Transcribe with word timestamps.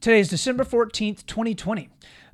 Today 0.00 0.20
is 0.20 0.30
December 0.30 0.64
14th, 0.64 1.26
2020. 1.26 1.90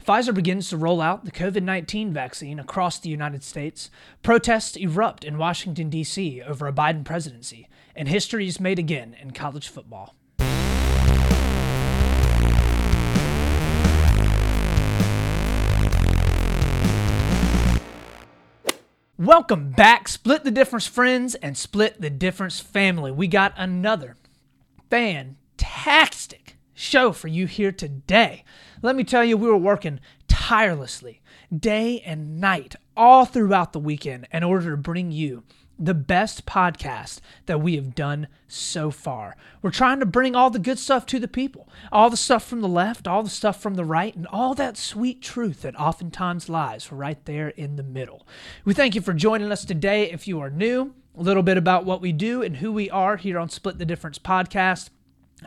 Pfizer 0.06 0.32
begins 0.32 0.68
to 0.68 0.76
roll 0.76 1.00
out 1.00 1.24
the 1.24 1.32
COVID 1.32 1.64
19 1.64 2.12
vaccine 2.12 2.60
across 2.60 3.00
the 3.00 3.08
United 3.08 3.42
States. 3.42 3.90
Protests 4.22 4.76
erupt 4.76 5.24
in 5.24 5.36
Washington, 5.36 5.90
D.C. 5.90 6.40
over 6.42 6.68
a 6.68 6.72
Biden 6.72 7.04
presidency. 7.04 7.68
And 7.96 8.06
history 8.06 8.46
is 8.46 8.60
made 8.60 8.78
again 8.78 9.16
in 9.20 9.32
college 9.32 9.66
football. 9.66 10.14
Welcome 19.18 19.72
back, 19.72 20.06
Split 20.06 20.44
the 20.44 20.52
Difference 20.52 20.86
friends 20.86 21.34
and 21.34 21.58
Split 21.58 22.00
the 22.00 22.10
Difference 22.10 22.60
family. 22.60 23.10
We 23.10 23.26
got 23.26 23.54
another 23.56 24.14
fantastic 24.88 26.45
show 26.76 27.10
for 27.10 27.26
you 27.26 27.46
here 27.46 27.72
today. 27.72 28.44
Let 28.82 28.94
me 28.94 29.02
tell 29.02 29.24
you, 29.24 29.36
we 29.36 29.48
were 29.48 29.56
working 29.56 29.98
tirelessly, 30.28 31.22
day 31.56 32.00
and 32.02 32.40
night, 32.40 32.76
all 32.96 33.24
throughout 33.24 33.72
the 33.72 33.80
weekend 33.80 34.28
in 34.30 34.44
order 34.44 34.70
to 34.70 34.76
bring 34.76 35.10
you 35.10 35.42
the 35.78 35.94
best 35.94 36.46
podcast 36.46 37.20
that 37.46 37.60
we 37.60 37.76
have 37.76 37.94
done 37.94 38.28
so 38.48 38.90
far. 38.90 39.36
We're 39.60 39.70
trying 39.70 40.00
to 40.00 40.06
bring 40.06 40.34
all 40.34 40.50
the 40.50 40.58
good 40.58 40.78
stuff 40.78 41.04
to 41.06 41.18
the 41.18 41.28
people, 41.28 41.68
all 41.90 42.08
the 42.08 42.16
stuff 42.16 42.44
from 42.44 42.60
the 42.60 42.68
left, 42.68 43.06
all 43.08 43.22
the 43.22 43.30
stuff 43.30 43.60
from 43.60 43.74
the 43.74 43.84
right, 43.84 44.14
and 44.14 44.26
all 44.28 44.54
that 44.54 44.76
sweet 44.76 45.20
truth 45.20 45.62
that 45.62 45.78
oftentimes 45.78 46.48
lies 46.48 46.92
right 46.92 47.22
there 47.24 47.48
in 47.48 47.76
the 47.76 47.82
middle. 47.82 48.26
We 48.64 48.74
thank 48.74 48.94
you 48.94 49.00
for 49.00 49.12
joining 49.12 49.52
us 49.52 49.64
today. 49.64 50.10
If 50.10 50.26
you 50.28 50.40
are 50.40 50.50
new, 50.50 50.94
a 51.16 51.22
little 51.22 51.42
bit 51.42 51.56
about 51.56 51.84
what 51.84 52.00
we 52.00 52.12
do 52.12 52.42
and 52.42 52.56
who 52.56 52.72
we 52.72 52.90
are 52.90 53.16
here 53.16 53.38
on 53.38 53.48
Split 53.48 53.78
the 53.78 53.86
Difference 53.86 54.18
podcast. 54.18 54.90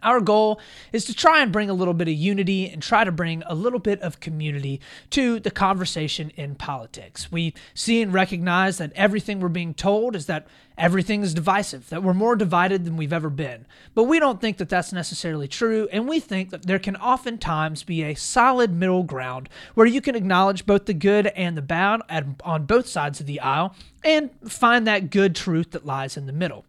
Our 0.04 0.22
goal 0.22 0.60
is 0.94 1.06
to 1.06 1.14
try 1.14 1.42
and 1.42 1.52
bring 1.52 1.70
a 1.70 1.74
little 1.74 1.94
bit 1.94 2.08
of 2.08 2.14
unity 2.14 2.70
and 2.70 2.82
try 2.82 3.04
to 3.04 3.12
bring 3.12 3.44
a 3.46 3.56
little 3.56 3.80
bit 3.80 4.02
of 4.02 4.20
community 4.20 4.82
to 5.12 5.40
the 5.40 5.52
conversation 5.52 6.32
in 6.36 6.56
politics. 6.56 7.32
We 7.32 7.54
see 7.74 8.02
and 8.02 8.14
recognize 8.14 8.78
that 8.78 8.92
everything 8.96 9.40
we're 9.40 9.50
being 9.50 9.74
told 9.74 10.16
is 10.16 10.26
that 10.28 10.48
everything 10.78 11.24
is 11.24 11.34
divisive, 11.34 11.90
that 11.90 12.02
we're 12.02 12.14
more 12.14 12.36
divided 12.36 12.86
than 12.86 12.96
we've 12.96 13.14
ever 13.14 13.30
been. 13.30 13.66
But 13.94 14.06
we 14.06 14.20
don't 14.20 14.40
think 14.40 14.58
that 14.58 14.70
that's 14.70 14.94
necessarily 14.94 15.48
true, 15.48 15.90
and 15.92 16.08
we 16.08 16.20
think 16.20 16.52
that 16.52 16.66
there 16.66 16.80
can 16.80 16.96
oftentimes 16.96 17.84
be 17.84 18.04
a 18.04 18.16
solid 18.16 18.74
middle 18.74 19.04
ground 19.04 19.50
where 19.74 19.86
you 19.86 20.00
can 20.02 20.16
acknowledge 20.16 20.66
both 20.66 20.86
the 20.86 20.94
good 20.94 21.28
and 21.28 21.58
the 21.58 21.62
bad 21.62 22.02
on 22.44 22.66
both 22.66 22.88
sides 22.88 23.20
of 23.20 23.26
the 23.26 23.42
aisle 23.42 23.76
and 24.04 24.30
find 24.48 24.88
that 24.88 25.10
good 25.10 25.36
truth 25.36 25.72
that 25.72 25.86
lies 25.86 26.16
in 26.16 26.26
the 26.26 26.34
middle. 26.34 26.66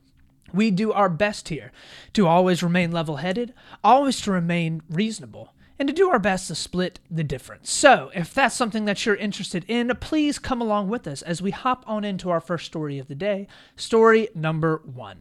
We 0.53 0.71
do 0.71 0.93
our 0.93 1.09
best 1.09 1.49
here 1.49 1.73
to 2.13 2.27
always 2.27 2.63
remain 2.63 2.91
level 2.91 3.17
headed, 3.17 3.55
always 3.83 4.21
to 4.23 4.33
remain 4.33 4.83
reasonable, 4.89 5.55
and 5.79 5.89
to 5.89 5.95
do 5.95 6.11
our 6.11 6.19
best 6.19 6.49
to 6.49 6.55
split 6.55 7.01
the 7.11 7.25
difference. 7.25 7.71
So, 7.71 8.11
if 8.15 8.35
that's 8.35 8.55
something 8.55 8.85
that 8.85 9.07
you're 9.07 9.17
interested 9.17 9.65
in, 9.67 9.91
please 10.01 10.39
come 10.39 10.61
along 10.61 10.89
with 10.89 11.07
us 11.07 11.23
as 11.23 11.41
we 11.41 11.53
hop 11.53 11.85
on 11.87 12.05
into 12.05 12.29
our 12.29 12.41
first 12.41 12.67
story 12.67 12.99
of 12.99 13.09
the 13.09 13.15
day, 13.15 13.47
story 13.77 14.29
number 14.35 14.83
one. 14.85 15.19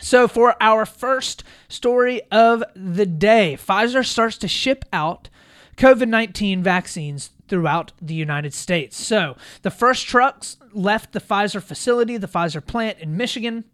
So, 0.00 0.28
for 0.28 0.56
our 0.60 0.86
first 0.86 1.42
story 1.68 2.22
of 2.30 2.62
the 2.76 3.06
day, 3.06 3.56
Pfizer 3.58 4.06
starts 4.06 4.38
to 4.38 4.48
ship 4.48 4.84
out 4.92 5.28
COVID 5.76 6.08
19 6.08 6.62
vaccines 6.62 7.30
throughout 7.48 7.92
the 8.00 8.14
United 8.14 8.54
States. 8.54 8.96
So, 8.96 9.36
the 9.62 9.70
first 9.70 10.06
trucks 10.06 10.58
left 10.72 11.12
the 11.12 11.20
Pfizer 11.20 11.62
facility, 11.62 12.16
the 12.16 12.28
Pfizer 12.28 12.64
plant 12.64 12.98
in 12.98 13.16
Michigan 13.16 13.64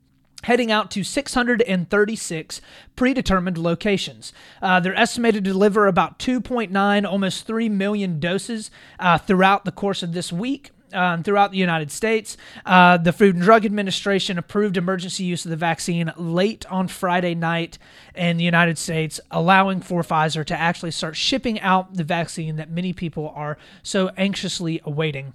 heading 0.45 0.71
out 0.71 0.91
to 0.93 1.03
636 1.05 2.61
predetermined 2.97 3.59
locations. 3.59 4.33
Uh, 4.63 4.81
they're 4.81 4.95
estimated 4.95 5.45
to 5.45 5.53
deliver 5.53 5.87
about 5.87 6.19
2.9, 6.19 7.07
almost 7.11 7.47
3 7.47 7.69
million 7.69 8.21
doses 8.21 8.71
uh, 8.99 9.19
throughout 9.19 9.65
the 9.65 9.73
course 9.73 10.03
of 10.03 10.13
this 10.13 10.33
week. 10.33 10.71
Um, 10.91 11.23
throughout 11.23 11.51
the 11.51 11.59
United 11.59 11.93
States. 11.93 12.39
Uh, 12.65 12.97
the 12.97 13.13
Food 13.13 13.35
and 13.35 13.45
Drug 13.45 13.67
Administration 13.67 14.39
approved 14.39 14.79
emergency 14.79 15.23
use 15.23 15.45
of 15.45 15.51
the 15.51 15.57
vaccine 15.57 16.11
late 16.17 16.65
on 16.71 16.89
Friday 16.89 17.35
night 17.35 17.77
in 18.15 18.39
the 18.39 18.45
United 18.45 18.79
States, 18.79 19.21
allowing 19.31 19.83
for 19.83 20.01
Pfizer 20.01 20.47
to 20.47 20.59
actually 20.59 20.93
start 20.93 21.15
shipping 21.15 21.61
out 21.61 21.93
the 21.93 22.05
vaccine 22.05 22.57
that 22.57 22.71
many 22.71 22.95
people 22.95 23.31
are 23.37 23.59
so 23.83 24.09
anxiously 24.17 24.81
awaiting 24.87 25.35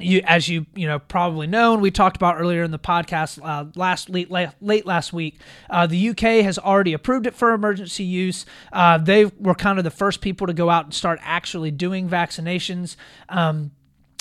you, 0.00 0.22
as 0.24 0.48
you 0.48 0.66
you 0.74 0.86
know 0.86 0.98
probably 0.98 1.46
know, 1.46 1.72
and 1.74 1.82
we 1.82 1.90
talked 1.90 2.16
about 2.16 2.40
earlier 2.40 2.62
in 2.62 2.70
the 2.70 2.78
podcast 2.78 3.38
uh, 3.42 3.66
last 3.74 4.08
late, 4.10 4.30
late 4.30 4.86
last 4.86 5.12
week. 5.12 5.40
Uh, 5.68 5.86
the 5.86 6.10
UK 6.10 6.42
has 6.44 6.58
already 6.58 6.92
approved 6.92 7.26
it 7.26 7.34
for 7.34 7.52
emergency 7.52 8.04
use. 8.04 8.46
Uh, 8.72 8.98
they 8.98 9.26
were 9.26 9.54
kind 9.54 9.78
of 9.78 9.84
the 9.84 9.90
first 9.90 10.20
people 10.20 10.46
to 10.46 10.52
go 10.52 10.70
out 10.70 10.84
and 10.84 10.94
start 10.94 11.18
actually 11.22 11.70
doing 11.70 12.08
vaccinations. 12.08 12.96
Um, 13.28 13.72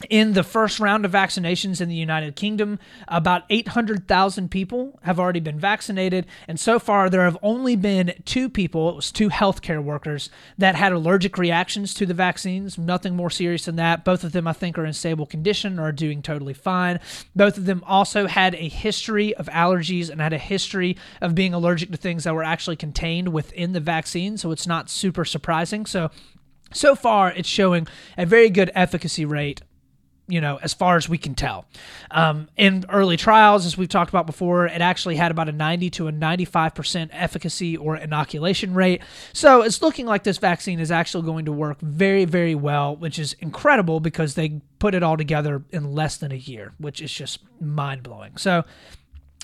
in 0.07 0.33
the 0.33 0.43
first 0.43 0.79
round 0.79 1.03
of 1.03 1.11
vaccinations 1.11 1.81
in 1.81 1.89
the 1.89 1.95
United 1.95 2.35
Kingdom, 2.35 2.79
about 3.07 3.43
800,000 3.49 4.49
people 4.49 4.97
have 5.03 5.19
already 5.19 5.41
been 5.41 5.59
vaccinated. 5.59 6.25
And 6.47 6.59
so 6.59 6.79
far, 6.79 7.09
there 7.09 7.25
have 7.25 7.37
only 7.41 7.75
been 7.75 8.13
two 8.23 8.49
people, 8.49 8.89
it 8.89 8.95
was 8.95 9.11
two 9.11 9.29
healthcare 9.29 9.83
workers, 9.83 10.29
that 10.57 10.75
had 10.75 10.93
allergic 10.93 11.37
reactions 11.37 11.93
to 11.95 12.05
the 12.05 12.13
vaccines. 12.13 12.77
Nothing 12.77 13.15
more 13.15 13.29
serious 13.29 13.65
than 13.65 13.75
that. 13.75 14.05
Both 14.05 14.23
of 14.23 14.31
them, 14.31 14.47
I 14.47 14.53
think, 14.53 14.77
are 14.77 14.85
in 14.85 14.93
stable 14.93 15.25
condition 15.25 15.79
or 15.79 15.87
are 15.87 15.91
doing 15.91 16.21
totally 16.21 16.53
fine. 16.53 16.99
Both 17.35 17.57
of 17.57 17.65
them 17.65 17.83
also 17.85 18.27
had 18.27 18.55
a 18.55 18.69
history 18.69 19.35
of 19.35 19.47
allergies 19.47 20.09
and 20.09 20.21
had 20.21 20.33
a 20.33 20.37
history 20.37 20.97
of 21.19 21.35
being 21.35 21.53
allergic 21.53 21.91
to 21.91 21.97
things 21.97 22.23
that 22.23 22.33
were 22.33 22.43
actually 22.43 22.77
contained 22.77 23.33
within 23.33 23.73
the 23.73 23.79
vaccine. 23.81 24.37
So 24.37 24.51
it's 24.51 24.67
not 24.67 24.89
super 24.89 25.25
surprising. 25.25 25.85
So 25.85 26.09
so 26.71 26.95
far, 26.95 27.31
it's 27.31 27.49
showing 27.49 27.87
a 28.15 28.27
very 28.27 28.51
good 28.51 28.69
efficacy 28.75 29.25
rate 29.25 29.61
you 30.29 30.39
know, 30.39 30.59
as 30.61 30.73
far 30.73 30.95
as 30.95 31.09
we 31.09 31.17
can 31.17 31.35
tell. 31.35 31.65
Um, 32.11 32.49
in 32.55 32.85
early 32.89 33.17
trials, 33.17 33.65
as 33.65 33.77
we've 33.77 33.89
talked 33.89 34.09
about 34.09 34.25
before, 34.25 34.67
it 34.67 34.81
actually 34.81 35.15
had 35.15 35.31
about 35.31 35.49
a 35.49 35.51
90 35.51 35.89
to 35.91 36.07
a 36.07 36.11
95% 36.11 37.09
efficacy 37.11 37.75
or 37.75 37.97
inoculation 37.97 38.73
rate. 38.73 39.01
So 39.33 39.61
it's 39.61 39.81
looking 39.81 40.05
like 40.05 40.23
this 40.23 40.37
vaccine 40.37 40.79
is 40.79 40.91
actually 40.91 41.25
going 41.25 41.45
to 41.45 41.51
work 41.51 41.79
very, 41.81 42.25
very 42.25 42.55
well, 42.55 42.95
which 42.95 43.19
is 43.19 43.33
incredible 43.39 43.99
because 43.99 44.35
they 44.35 44.61
put 44.79 44.95
it 44.95 45.03
all 45.03 45.17
together 45.17 45.63
in 45.71 45.93
less 45.93 46.17
than 46.17 46.31
a 46.31 46.35
year, 46.35 46.73
which 46.77 47.01
is 47.01 47.11
just 47.11 47.39
mind 47.59 48.03
blowing. 48.03 48.37
So 48.37 48.63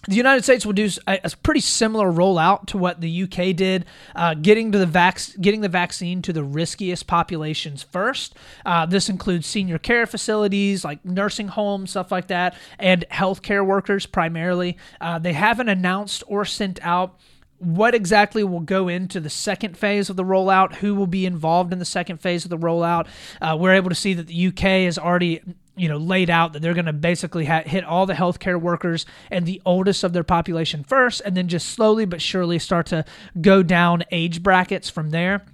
the 0.07 0.15
United 0.15 0.43
States 0.43 0.65
will 0.65 0.73
do 0.73 0.89
a, 1.07 1.19
a, 1.23 1.31
pretty 1.43 1.59
similar 1.59 2.11
rollout 2.11 2.67
to 2.67 2.77
what 2.77 3.01
the 3.01 3.23
UK 3.23 3.55
did, 3.55 3.85
uh, 4.15 4.33
getting 4.35 4.71
to 4.71 4.77
the 4.77 4.85
vac- 4.85 5.39
getting 5.41 5.61
the 5.61 5.69
vaccine 5.69 6.21
to 6.23 6.33
the 6.33 6.43
riskiest 6.43 7.07
populations 7.07 7.83
first. 7.83 8.35
Uh, 8.65 8.85
this 8.85 9.09
includes 9.09 9.47
senior 9.47 9.77
care 9.77 10.05
facilities 10.05 10.83
like 10.83 11.03
nursing 11.03 11.47
homes, 11.47 11.91
stuff 11.91 12.11
like 12.11 12.27
that, 12.27 12.55
and 12.79 13.05
healthcare 13.11 13.65
workers 13.65 14.05
primarily. 14.05 14.77
Uh, 15.01 15.19
they 15.19 15.33
haven't 15.33 15.69
announced 15.69 16.23
or 16.27 16.45
sent 16.45 16.79
out 16.83 17.19
what 17.59 17.95
exactly 17.95 18.43
will 18.43 18.59
go 18.59 18.87
into 18.87 19.19
the 19.19 19.29
second 19.29 19.77
phase 19.77 20.09
of 20.09 20.15
the 20.15 20.23
rollout, 20.23 20.75
who 20.75 20.93
will 20.93 21.07
be 21.07 21.25
involved 21.25 21.71
in 21.71 21.79
the 21.79 21.85
second 21.85 22.17
phase 22.17 22.43
of 22.43 22.49
the 22.49 22.57
rollout. 22.57 23.07
Uh, 23.41 23.55
we're 23.59 23.73
able 23.73 23.89
to 23.89 23.95
see 23.95 24.13
that 24.13 24.27
the 24.27 24.47
UK 24.47 24.83
has 24.85 24.97
already 24.97 25.41
you 25.75 25.89
know 25.89 25.97
laid 25.97 26.29
out 26.29 26.53
that 26.53 26.61
they're 26.61 26.73
going 26.73 26.85
to 26.85 26.93
basically 26.93 27.45
ha- 27.45 27.63
hit 27.65 27.83
all 27.83 28.05
the 28.05 28.13
healthcare 28.13 28.59
workers 28.59 29.05
and 29.29 29.45
the 29.45 29.61
oldest 29.65 30.03
of 30.03 30.13
their 30.13 30.23
population 30.23 30.83
first 30.83 31.21
and 31.25 31.35
then 31.35 31.47
just 31.47 31.67
slowly 31.69 32.05
but 32.05 32.21
surely 32.21 32.59
start 32.59 32.85
to 32.87 33.05
go 33.41 33.63
down 33.63 34.03
age 34.11 34.41
brackets 34.41 34.89
from 34.89 35.11
there. 35.11 35.45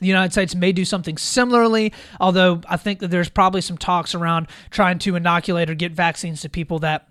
The 0.00 0.06
United 0.06 0.32
States 0.32 0.54
may 0.54 0.72
do 0.72 0.84
something 0.84 1.16
similarly, 1.16 1.92
although 2.20 2.60
I 2.68 2.76
think 2.76 2.98
that 2.98 3.08
there's 3.08 3.30
probably 3.30 3.62
some 3.62 3.78
talks 3.78 4.14
around 4.14 4.48
trying 4.70 4.98
to 5.00 5.16
inoculate 5.16 5.70
or 5.70 5.74
get 5.74 5.92
vaccines 5.92 6.42
to 6.42 6.50
people 6.50 6.80
that 6.80 7.06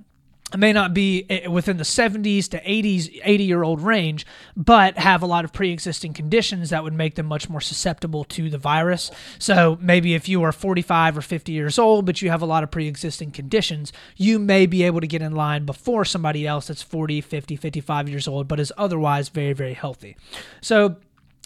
may 0.60 0.74
not 0.74 0.94
be 0.94 1.26
eh, 1.30 1.48
within 1.48 1.78
the 1.78 1.84
70s 1.84 2.48
to 2.50 2.62
80s 2.62 3.20
80 3.24 3.44
year 3.44 3.64
old 3.64 3.82
range 3.82 4.26
but 4.56 4.98
have 4.98 5.22
a 5.22 5.26
lot 5.26 5.46
of 5.46 5.54
pre-existing 5.54 6.14
conditions 6.14 6.70
that 6.70 6.84
would 6.84 6.94
make 6.94 7.16
them 7.16 7.26
much 7.26 7.50
more 7.50 7.62
susceptible 7.62 8.24
to 8.26 8.50
the 8.50 8.58
virus. 8.58 9.12
So 9.40 9.78
maybe 9.82 10.14
if 10.14 10.28
you 10.30 10.44
are 10.44 10.52
45 10.52 11.18
or 11.18 11.22
50 11.22 11.52
years 11.52 11.80
old 11.80 12.06
but 12.06 12.22
you 12.22 12.30
have 12.30 12.42
a 12.42 12.46
lot 12.46 12.64
of 12.64 12.72
pre-existing 12.72 13.32
conditions 13.32 13.92
you 14.16 14.40
may 14.40 14.66
be 14.66 14.84
able 14.84 15.02
to 15.02 15.08
get 15.08 15.22
in 15.22 15.34
line 15.34 15.66
before 15.66 16.06
somebody 16.06 16.48
else 16.48 16.68
that's 16.68 16.82
40 16.82 17.22
50 17.22 17.56
55 17.56 18.10
years 18.10 18.28
old 18.28 18.48
but 18.48 18.60
is 18.60 18.74
otherwise 18.78 19.30
very 19.30 19.54
very 19.54 19.74
healthy. 19.74 20.16
So 20.62 20.98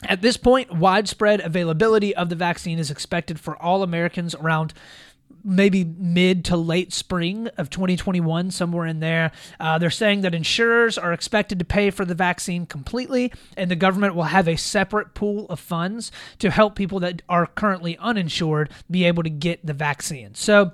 at 0.04 0.22
this 0.22 0.38
point, 0.38 0.74
widespread 0.74 1.42
availability 1.42 2.16
of 2.16 2.30
the 2.30 2.36
vaccine 2.36 2.80
is 2.80 2.90
expected 2.90 3.38
for 3.40 3.62
all 3.62 3.84
Americans 3.84 4.34
around 4.34 4.74
maybe 5.50 5.84
mid 5.84 6.46
to 6.46 6.56
late 6.56 6.94
spring 6.94 7.48
of 7.58 7.70
2021, 7.70 8.52
somewhere 8.52 8.86
in 8.86 9.00
there. 9.00 9.32
Uh, 9.60 9.78
they're 9.78 9.90
saying 9.90 10.22
that 10.22 10.36
insurers 10.36 10.98
are 10.98 11.12
expected 11.12 11.60
to 11.60 11.66
pay 11.66 11.90
for 11.90 12.06
the 12.06 12.16
vaccine 12.16 12.66
completely, 12.66 13.34
and 13.58 13.70
the 13.70 13.76
government 13.76 14.16
will 14.16 14.24
have 14.24 14.48
a 14.48 14.56
separate 14.56 15.14
pool 15.14 15.48
of 15.48 15.60
funds 15.60 16.12
to 16.38 16.52
help 16.52 16.76
people 16.76 17.00
that 17.00 17.22
are 17.28 17.48
currently 17.48 17.98
uninsured 17.98 18.70
be 18.90 19.04
able 19.04 19.24
to 19.24 19.30
get 19.30 19.66
the 19.66 19.74
vaccine. 19.74 20.36
So, 20.36 20.74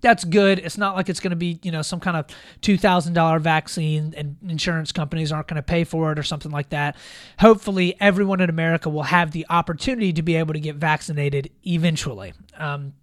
that's 0.00 0.24
good. 0.24 0.58
It's 0.58 0.78
not 0.78 0.96
like 0.96 1.08
it's 1.08 1.20
going 1.20 1.30
to 1.30 1.36
be, 1.36 1.58
you 1.62 1.70
know, 1.70 1.82
some 1.82 2.00
kind 2.00 2.16
of 2.16 2.26
$2,000 2.62 3.40
vaccine 3.40 4.14
and 4.16 4.36
insurance 4.48 4.92
companies 4.92 5.30
aren't 5.30 5.46
going 5.46 5.56
to 5.56 5.62
pay 5.62 5.84
for 5.84 6.10
it 6.12 6.18
or 6.18 6.22
something 6.22 6.50
like 6.50 6.70
that. 6.70 6.96
Hopefully, 7.38 7.96
everyone 8.00 8.40
in 8.40 8.48
America 8.48 8.88
will 8.88 9.04
have 9.04 9.32
the 9.32 9.46
opportunity 9.50 10.12
to 10.12 10.22
be 10.22 10.36
able 10.36 10.54
to 10.54 10.60
get 10.60 10.76
vaccinated 10.76 11.50
eventually. 11.66 12.32
Um, 12.56 12.94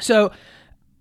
so, 0.00 0.32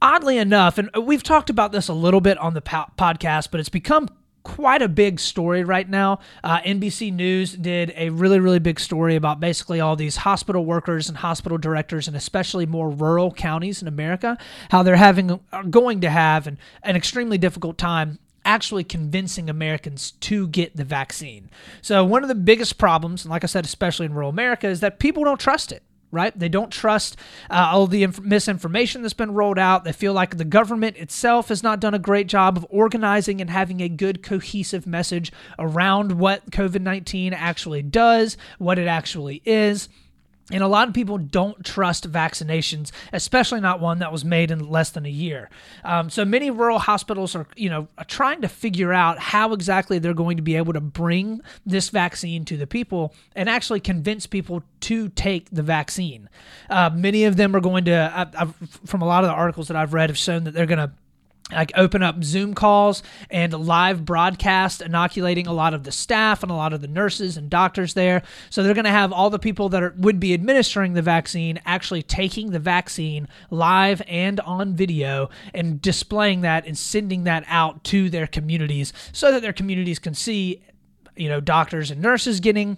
oddly 0.01 0.37
enough, 0.37 0.77
and 0.77 0.89
we've 1.01 1.23
talked 1.23 1.49
about 1.49 1.71
this 1.71 1.87
a 1.87 1.93
little 1.93 2.21
bit 2.21 2.37
on 2.37 2.53
the 2.53 2.61
po- 2.61 2.91
podcast, 2.97 3.49
but 3.51 3.59
it's 3.59 3.69
become 3.69 4.09
quite 4.43 4.81
a 4.81 4.89
big 4.89 5.19
story 5.19 5.63
right 5.63 5.89
now. 5.89 6.19
Uh, 6.43 6.59
NBC 6.59 7.13
News 7.13 7.53
did 7.53 7.93
a 7.95 8.09
really, 8.09 8.39
really 8.39 8.59
big 8.59 8.79
story 8.79 9.15
about 9.15 9.39
basically 9.39 9.79
all 9.79 9.95
these 9.95 10.17
hospital 10.17 10.65
workers 10.65 11.09
and 11.09 11.17
hospital 11.17 11.57
directors, 11.57 12.07
and 12.07 12.15
especially 12.15 12.65
more 12.65 12.89
rural 12.89 13.31
counties 13.31 13.81
in 13.81 13.87
America, 13.87 14.37
how 14.69 14.83
they're 14.83 14.97
having, 14.97 15.39
are 15.51 15.63
going 15.63 16.01
to 16.01 16.09
have 16.09 16.47
an, 16.47 16.57
an 16.83 16.95
extremely 16.95 17.37
difficult 17.37 17.77
time 17.77 18.19
actually 18.45 18.83
convincing 18.83 19.49
Americans 19.49 20.11
to 20.11 20.47
get 20.49 20.75
the 20.75 20.83
vaccine. 20.83 21.49
So, 21.81 22.03
one 22.03 22.23
of 22.23 22.27
the 22.27 22.35
biggest 22.35 22.77
problems, 22.77 23.23
and 23.23 23.31
like 23.31 23.45
I 23.45 23.47
said, 23.47 23.63
especially 23.63 24.05
in 24.05 24.13
rural 24.13 24.29
America, 24.29 24.67
is 24.67 24.81
that 24.81 24.99
people 24.99 25.23
don't 25.23 25.39
trust 25.39 25.71
it 25.71 25.81
right? 26.13 26.37
They 26.37 26.49
don't 26.49 26.71
trust 26.71 27.17
uh, 27.49 27.69
all 27.71 27.87
the 27.87 28.03
inf- 28.03 28.21
misinformation 28.21 29.01
that's 29.01 29.13
been 29.13 29.33
rolled 29.33 29.59
out. 29.59 29.83
They 29.83 29.91
feel 29.91 30.13
like 30.13 30.37
the 30.37 30.45
government 30.45 30.97
itself 30.97 31.49
has 31.49 31.63
not 31.63 31.79
done 31.79 31.93
a 31.93 31.99
great 31.99 32.27
job 32.27 32.55
of 32.55 32.65
organizing 32.69 33.41
and 33.41 33.49
having 33.49 33.81
a 33.81 33.89
good 33.89 34.23
cohesive 34.23 34.87
message 34.87 35.31
around 35.57 36.13
what 36.13 36.51
COVID 36.51 36.81
19 36.81 37.33
actually 37.33 37.81
does, 37.81 38.37
what 38.59 38.79
it 38.79 38.87
actually 38.87 39.41
is. 39.45 39.89
And 40.51 40.61
a 40.61 40.67
lot 40.67 40.89
of 40.89 40.93
people 40.93 41.17
don't 41.17 41.63
trust 41.63 42.11
vaccinations, 42.11 42.91
especially 43.13 43.61
not 43.61 43.79
one 43.79 43.99
that 43.99 44.11
was 44.11 44.25
made 44.25 44.51
in 44.51 44.69
less 44.69 44.89
than 44.89 45.05
a 45.05 45.09
year. 45.09 45.49
Um, 45.85 46.09
so 46.09 46.25
many 46.25 46.51
rural 46.51 46.79
hospitals 46.79 47.33
are, 47.33 47.47
you 47.55 47.69
know, 47.69 47.87
trying 48.07 48.41
to 48.41 48.49
figure 48.49 48.91
out 48.91 49.19
how 49.19 49.53
exactly 49.53 49.99
they're 49.99 50.13
going 50.13 50.35
to 50.35 50.43
be 50.43 50.57
able 50.57 50.73
to 50.73 50.81
bring 50.81 51.41
this 51.65 51.89
vaccine 51.89 52.43
to 52.45 52.57
the 52.57 52.67
people 52.67 53.15
and 53.37 53.49
actually 53.49 53.79
convince 53.79 54.27
people 54.27 54.63
to 54.81 55.07
take 55.09 55.49
the 55.49 55.63
vaccine. 55.63 56.27
Uh, 56.69 56.89
many 56.93 57.23
of 57.23 57.37
them 57.37 57.55
are 57.55 57.61
going 57.61 57.85
to, 57.85 58.11
I, 58.13 58.45
from 58.85 59.01
a 59.01 59.05
lot 59.05 59.23
of 59.23 59.29
the 59.29 59.35
articles 59.35 59.69
that 59.69 59.77
I've 59.77 59.93
read, 59.93 60.09
have 60.09 60.17
shown 60.17 60.43
that 60.43 60.53
they're 60.53 60.65
going 60.65 60.79
to 60.79 60.91
like 61.53 61.71
open 61.75 62.03
up 62.03 62.23
Zoom 62.23 62.53
calls 62.53 63.03
and 63.29 63.53
live 63.53 64.05
broadcast, 64.05 64.81
inoculating 64.81 65.47
a 65.47 65.53
lot 65.53 65.73
of 65.73 65.83
the 65.83 65.91
staff 65.91 66.43
and 66.43 66.51
a 66.51 66.55
lot 66.55 66.73
of 66.73 66.81
the 66.81 66.87
nurses 66.87 67.37
and 67.37 67.49
doctors 67.49 67.93
there. 67.93 68.23
So 68.49 68.63
they're 68.63 68.73
going 68.73 68.85
to 68.85 68.91
have 68.91 69.11
all 69.13 69.29
the 69.29 69.39
people 69.39 69.69
that 69.69 69.83
are, 69.83 69.93
would 69.97 70.19
be 70.19 70.33
administering 70.33 70.93
the 70.93 71.01
vaccine 71.01 71.59
actually 71.65 72.03
taking 72.03 72.51
the 72.51 72.59
vaccine 72.59 73.27
live 73.49 74.01
and 74.07 74.39
on 74.41 74.75
video 74.75 75.29
and 75.53 75.81
displaying 75.81 76.41
that 76.41 76.65
and 76.65 76.77
sending 76.77 77.23
that 77.25 77.43
out 77.47 77.83
to 77.85 78.09
their 78.09 78.27
communities 78.27 78.93
so 79.11 79.31
that 79.31 79.41
their 79.41 79.53
communities 79.53 79.99
can 79.99 80.13
see, 80.13 80.61
you 81.15 81.29
know, 81.29 81.39
doctors 81.39 81.91
and 81.91 82.01
nurses 82.01 82.39
getting 82.39 82.77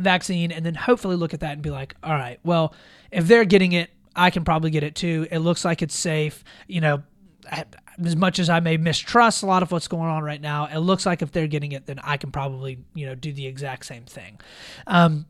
vaccine 0.00 0.52
and 0.52 0.64
then 0.64 0.74
hopefully 0.74 1.16
look 1.16 1.34
at 1.34 1.40
that 1.40 1.52
and 1.52 1.62
be 1.62 1.70
like, 1.70 1.94
all 2.02 2.12
right, 2.12 2.38
well, 2.44 2.74
if 3.10 3.26
they're 3.26 3.44
getting 3.44 3.72
it, 3.72 3.90
I 4.14 4.30
can 4.30 4.44
probably 4.44 4.70
get 4.70 4.82
it 4.82 4.94
too. 4.94 5.26
It 5.30 5.38
looks 5.38 5.64
like 5.64 5.80
it's 5.80 5.96
safe. 5.96 6.42
You 6.66 6.80
know, 6.80 7.02
as 8.04 8.16
much 8.16 8.38
as 8.38 8.48
I 8.48 8.60
may 8.60 8.76
mistrust 8.76 9.42
a 9.42 9.46
lot 9.46 9.62
of 9.62 9.72
what's 9.72 9.88
going 9.88 10.08
on 10.08 10.22
right 10.22 10.40
now, 10.40 10.66
it 10.66 10.78
looks 10.78 11.06
like 11.06 11.22
if 11.22 11.32
they're 11.32 11.46
getting 11.46 11.72
it, 11.72 11.86
then 11.86 11.98
I 12.02 12.16
can 12.16 12.30
probably, 12.30 12.78
you 12.94 13.06
know, 13.06 13.14
do 13.14 13.32
the 13.32 13.46
exact 13.46 13.86
same 13.86 14.04
thing. 14.04 14.40
Um, 14.86 15.26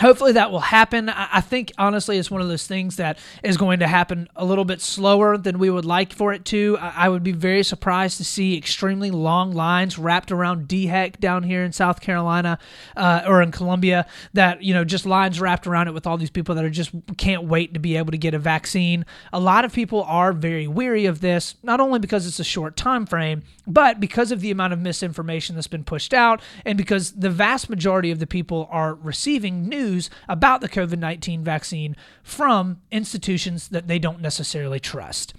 hopefully 0.00 0.32
that 0.32 0.50
will 0.50 0.60
happen. 0.60 1.08
I 1.08 1.40
think 1.40 1.72
honestly, 1.78 2.18
it's 2.18 2.30
one 2.30 2.40
of 2.40 2.48
those 2.48 2.66
things 2.66 2.96
that 2.96 3.18
is 3.44 3.56
going 3.56 3.80
to 3.80 3.86
happen 3.86 4.28
a 4.34 4.44
little 4.44 4.64
bit 4.64 4.80
slower 4.80 5.36
than 5.36 5.58
we 5.58 5.70
would 5.70 5.84
like 5.84 6.12
for 6.12 6.32
it 6.32 6.44
to. 6.46 6.78
I 6.80 7.08
would 7.08 7.22
be 7.22 7.32
very 7.32 7.62
surprised 7.62 8.16
to 8.16 8.24
see 8.24 8.56
extremely 8.56 9.10
long 9.10 9.52
lines 9.52 9.98
wrapped 9.98 10.32
around 10.32 10.68
DHEC 10.68 11.20
down 11.20 11.42
here 11.42 11.62
in 11.62 11.72
South 11.72 12.00
Carolina 12.00 12.58
uh, 12.96 13.22
or 13.26 13.42
in 13.42 13.52
Columbia. 13.52 14.06
That 14.32 14.62
you 14.62 14.72
know, 14.72 14.84
just 14.84 15.06
lines 15.06 15.40
wrapped 15.40 15.66
around 15.66 15.88
it 15.88 15.94
with 15.94 16.06
all 16.06 16.16
these 16.16 16.30
people 16.30 16.54
that 16.54 16.64
are 16.64 16.70
just 16.70 16.90
can't 17.18 17.44
wait 17.44 17.74
to 17.74 17.80
be 17.80 17.96
able 17.96 18.12
to 18.12 18.18
get 18.18 18.34
a 18.34 18.38
vaccine. 18.38 19.04
A 19.32 19.40
lot 19.40 19.64
of 19.64 19.72
people 19.72 20.02
are 20.04 20.32
very 20.32 20.66
weary 20.66 21.06
of 21.06 21.20
this, 21.20 21.56
not 21.62 21.78
only 21.78 21.98
because 21.98 22.26
it's 22.26 22.40
a 22.40 22.44
short 22.44 22.76
time 22.76 23.04
frame, 23.04 23.42
but 23.66 24.00
because 24.00 24.32
of 24.32 24.40
the 24.40 24.50
amount 24.50 24.72
of 24.72 24.78
misinformation 24.78 25.54
that's 25.54 25.66
been 25.66 25.84
pushed 25.84 26.14
out, 26.14 26.40
and 26.64 26.78
because 26.78 27.12
the 27.12 27.30
vast 27.30 27.68
majority 27.68 28.10
of 28.10 28.18
the 28.18 28.26
people 28.26 28.66
are 28.70 28.94
receiving 28.94 29.68
news 29.68 29.89
news 29.90 30.10
about 30.28 30.60
the 30.60 30.68
COVID 30.68 30.98
19 30.98 31.44
vaccine 31.44 31.96
from 32.22 32.80
institutions 32.90 33.68
that 33.68 33.88
they 33.88 33.98
don't 33.98 34.20
necessarily 34.20 34.80
trust. 34.80 35.34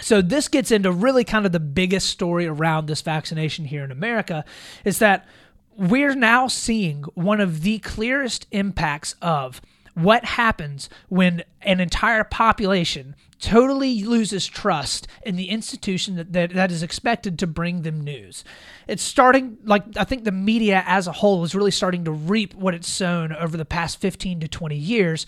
So 0.00 0.20
this 0.20 0.48
gets 0.48 0.70
into 0.70 0.92
really 0.92 1.24
kind 1.24 1.46
of 1.46 1.52
the 1.52 1.60
biggest 1.60 2.10
story 2.10 2.46
around 2.46 2.86
this 2.86 3.00
vaccination 3.00 3.64
here 3.64 3.82
in 3.82 3.90
America 3.90 4.44
is 4.84 4.98
that 4.98 5.26
we're 5.76 6.14
now 6.14 6.48
seeing 6.48 7.02
one 7.14 7.40
of 7.40 7.62
the 7.62 7.78
clearest 7.78 8.46
impacts 8.50 9.14
of 9.22 9.60
what 9.94 10.24
happens 10.24 10.90
when 11.08 11.42
an 11.62 11.80
entire 11.80 12.24
population 12.24 13.16
totally 13.38 14.02
loses 14.02 14.46
trust 14.46 15.06
in 15.24 15.36
the 15.36 15.50
institution 15.50 16.16
that, 16.16 16.32
that, 16.32 16.52
that 16.54 16.72
is 16.72 16.82
expected 16.82 17.38
to 17.38 17.46
bring 17.46 17.82
them 17.82 18.00
news. 18.00 18.44
It's 18.86 19.02
starting, 19.02 19.58
like, 19.64 19.84
I 19.96 20.04
think 20.04 20.24
the 20.24 20.32
media 20.32 20.82
as 20.86 21.06
a 21.06 21.12
whole 21.12 21.44
is 21.44 21.54
really 21.54 21.70
starting 21.70 22.04
to 22.04 22.12
reap 22.12 22.54
what 22.54 22.74
it's 22.74 22.88
sown 22.88 23.32
over 23.32 23.56
the 23.56 23.64
past 23.64 24.00
15 24.00 24.40
to 24.40 24.48
20 24.48 24.76
years 24.76 25.26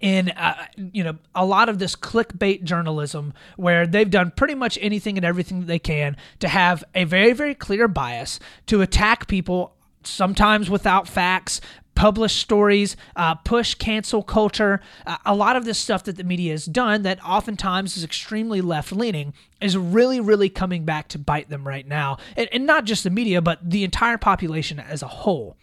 in 0.00 0.30
uh, 0.30 0.66
you 0.76 1.02
know 1.02 1.18
a 1.34 1.44
lot 1.44 1.68
of 1.68 1.80
this 1.80 1.96
clickbait 1.96 2.62
journalism 2.62 3.34
where 3.56 3.86
they've 3.88 4.10
done 4.10 4.30
pretty 4.30 4.54
much 4.54 4.78
anything 4.80 5.16
and 5.18 5.26
everything 5.26 5.60
that 5.60 5.66
they 5.66 5.80
can 5.80 6.16
to 6.38 6.46
have 6.46 6.84
a 6.94 7.02
very 7.02 7.32
very 7.32 7.56
clear 7.56 7.88
bias 7.88 8.38
to 8.66 8.82
attack 8.82 9.26
people 9.26 9.74
sometimes 10.04 10.70
without 10.70 11.08
facts 11.08 11.60
publish 12.00 12.36
stories, 12.36 12.96
uh, 13.14 13.34
push 13.34 13.74
cancel 13.74 14.22
culture. 14.22 14.80
Uh, 15.06 15.18
a 15.26 15.34
lot 15.34 15.54
of 15.54 15.66
this 15.66 15.76
stuff 15.76 16.02
that 16.04 16.16
the 16.16 16.24
media 16.24 16.50
has 16.50 16.64
done 16.64 17.02
that 17.02 17.22
oftentimes 17.22 17.94
is 17.94 18.02
extremely 18.02 18.62
left 18.62 18.90
leaning 18.90 19.34
is 19.60 19.76
really, 19.76 20.18
really 20.18 20.48
coming 20.48 20.86
back 20.86 21.08
to 21.08 21.18
bite 21.18 21.50
them 21.50 21.68
right 21.68 21.86
now. 21.86 22.16
And, 22.38 22.48
and 22.52 22.64
not 22.64 22.86
just 22.86 23.04
the 23.04 23.10
media, 23.10 23.42
but 23.42 23.58
the 23.62 23.84
entire 23.84 24.16
population 24.16 24.80
as 24.80 25.02
a 25.02 25.08
whole. 25.08 25.58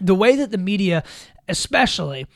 The 0.00 0.14
way 0.14 0.36
that 0.36 0.52
the 0.52 0.56
media, 0.56 1.02
especially, 1.48 2.28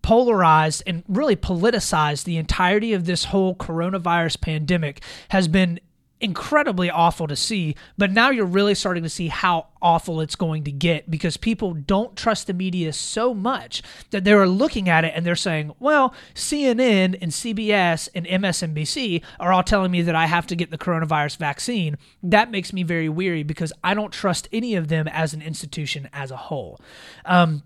polarized 0.00 0.84
and 0.86 1.02
really 1.08 1.34
politicized 1.34 2.22
the 2.22 2.36
entirety 2.36 2.92
of 2.92 3.06
this 3.06 3.24
whole 3.24 3.56
coronavirus 3.56 4.40
pandemic 4.40 5.02
has 5.30 5.48
been 5.48 5.80
incredibly 6.24 6.90
awful 6.90 7.26
to 7.26 7.36
see, 7.36 7.76
but 7.98 8.10
now 8.10 8.30
you're 8.30 8.46
really 8.46 8.74
starting 8.74 9.02
to 9.02 9.08
see 9.10 9.28
how 9.28 9.66
awful 9.82 10.22
it's 10.22 10.34
going 10.34 10.64
to 10.64 10.72
get 10.72 11.10
because 11.10 11.36
people 11.36 11.74
don't 11.74 12.16
trust 12.16 12.46
the 12.46 12.54
media 12.54 12.92
so 12.92 13.34
much 13.34 13.82
that 14.10 14.24
they're 14.24 14.48
looking 14.48 14.88
at 14.88 15.04
it 15.04 15.12
and 15.14 15.26
they're 15.26 15.36
saying, 15.36 15.72
well, 15.78 16.14
CNN 16.34 17.18
and 17.20 17.30
CBS 17.30 18.08
and 18.14 18.26
MSNBC 18.26 19.22
are 19.38 19.52
all 19.52 19.62
telling 19.62 19.90
me 19.90 20.00
that 20.00 20.14
I 20.14 20.24
have 20.24 20.46
to 20.46 20.56
get 20.56 20.70
the 20.70 20.78
coronavirus 20.78 21.36
vaccine. 21.36 21.98
That 22.22 22.50
makes 22.50 22.72
me 22.72 22.82
very 22.82 23.10
weary 23.10 23.42
because 23.42 23.72
I 23.84 23.92
don't 23.92 24.12
trust 24.12 24.48
any 24.50 24.74
of 24.74 24.88
them 24.88 25.06
as 25.06 25.34
an 25.34 25.42
institution 25.42 26.08
as 26.14 26.30
a 26.30 26.36
whole. 26.36 26.80
Um, 27.26 27.62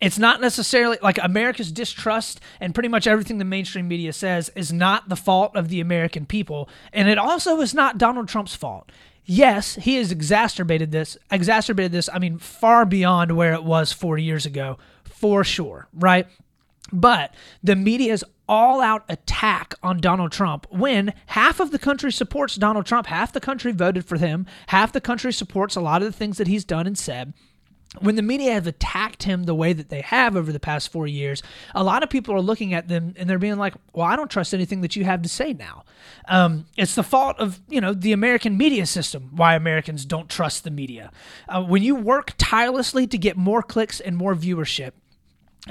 it's 0.00 0.18
not 0.18 0.40
necessarily 0.40 0.98
like 1.02 1.18
America's 1.22 1.72
distrust 1.72 2.40
and 2.60 2.74
pretty 2.74 2.88
much 2.88 3.06
everything 3.06 3.38
the 3.38 3.44
mainstream 3.44 3.88
media 3.88 4.12
says 4.12 4.50
is 4.50 4.72
not 4.72 5.08
the 5.08 5.16
fault 5.16 5.56
of 5.56 5.68
the 5.68 5.80
American 5.80 6.26
people. 6.26 6.68
And 6.92 7.08
it 7.08 7.18
also 7.18 7.60
is 7.60 7.72
not 7.72 7.98
Donald 7.98 8.28
Trump's 8.28 8.54
fault. 8.54 8.90
Yes, 9.24 9.74
he 9.76 9.96
has 9.96 10.12
exacerbated 10.12 10.92
this, 10.92 11.16
exacerbated 11.30 11.92
this, 11.92 12.08
I 12.12 12.18
mean, 12.18 12.38
far 12.38 12.84
beyond 12.84 13.36
where 13.36 13.54
it 13.54 13.64
was 13.64 13.92
four 13.92 14.18
years 14.18 14.46
ago, 14.46 14.78
for 15.04 15.42
sure, 15.42 15.88
right? 15.92 16.26
But 16.92 17.34
the 17.62 17.74
media's 17.74 18.22
all 18.48 18.80
out 18.80 19.04
attack 19.08 19.74
on 19.82 19.98
Donald 19.98 20.30
Trump 20.30 20.68
when 20.70 21.12
half 21.26 21.58
of 21.58 21.72
the 21.72 21.78
country 21.80 22.12
supports 22.12 22.54
Donald 22.54 22.86
Trump, 22.86 23.08
half 23.08 23.32
the 23.32 23.40
country 23.40 23.72
voted 23.72 24.04
for 24.04 24.16
him, 24.16 24.46
half 24.68 24.92
the 24.92 25.00
country 25.00 25.32
supports 25.32 25.74
a 25.74 25.80
lot 25.80 26.02
of 26.02 26.06
the 26.06 26.16
things 26.16 26.38
that 26.38 26.46
he's 26.46 26.64
done 26.64 26.86
and 26.86 26.96
said 26.96 27.32
when 28.00 28.16
the 28.16 28.22
media 28.22 28.52
have 28.52 28.66
attacked 28.66 29.22
him 29.24 29.44
the 29.44 29.54
way 29.54 29.72
that 29.72 29.88
they 29.88 30.00
have 30.00 30.36
over 30.36 30.52
the 30.52 30.60
past 30.60 30.90
four 30.90 31.06
years, 31.06 31.42
a 31.74 31.82
lot 31.82 32.02
of 32.02 32.10
people 32.10 32.34
are 32.34 32.40
looking 32.40 32.74
at 32.74 32.88
them 32.88 33.14
and 33.16 33.28
they're 33.28 33.38
being 33.38 33.56
like, 33.56 33.74
"Well, 33.92 34.06
I 34.06 34.16
don't 34.16 34.30
trust 34.30 34.54
anything 34.54 34.80
that 34.82 34.96
you 34.96 35.04
have 35.04 35.22
to 35.22 35.28
say 35.28 35.52
now." 35.52 35.84
Um, 36.28 36.66
it's 36.76 36.94
the 36.94 37.02
fault 37.02 37.36
of 37.38 37.60
you 37.68 37.80
know 37.80 37.92
the 37.92 38.12
American 38.12 38.56
media 38.56 38.86
system 38.86 39.30
why 39.34 39.54
Americans 39.54 40.04
don't 40.04 40.28
trust 40.28 40.64
the 40.64 40.70
media. 40.70 41.10
Uh, 41.48 41.62
when 41.62 41.82
you 41.82 41.94
work 41.94 42.34
tirelessly 42.38 43.06
to 43.06 43.18
get 43.18 43.36
more 43.36 43.62
clicks 43.62 44.00
and 44.00 44.16
more 44.16 44.34
viewership, 44.34 44.92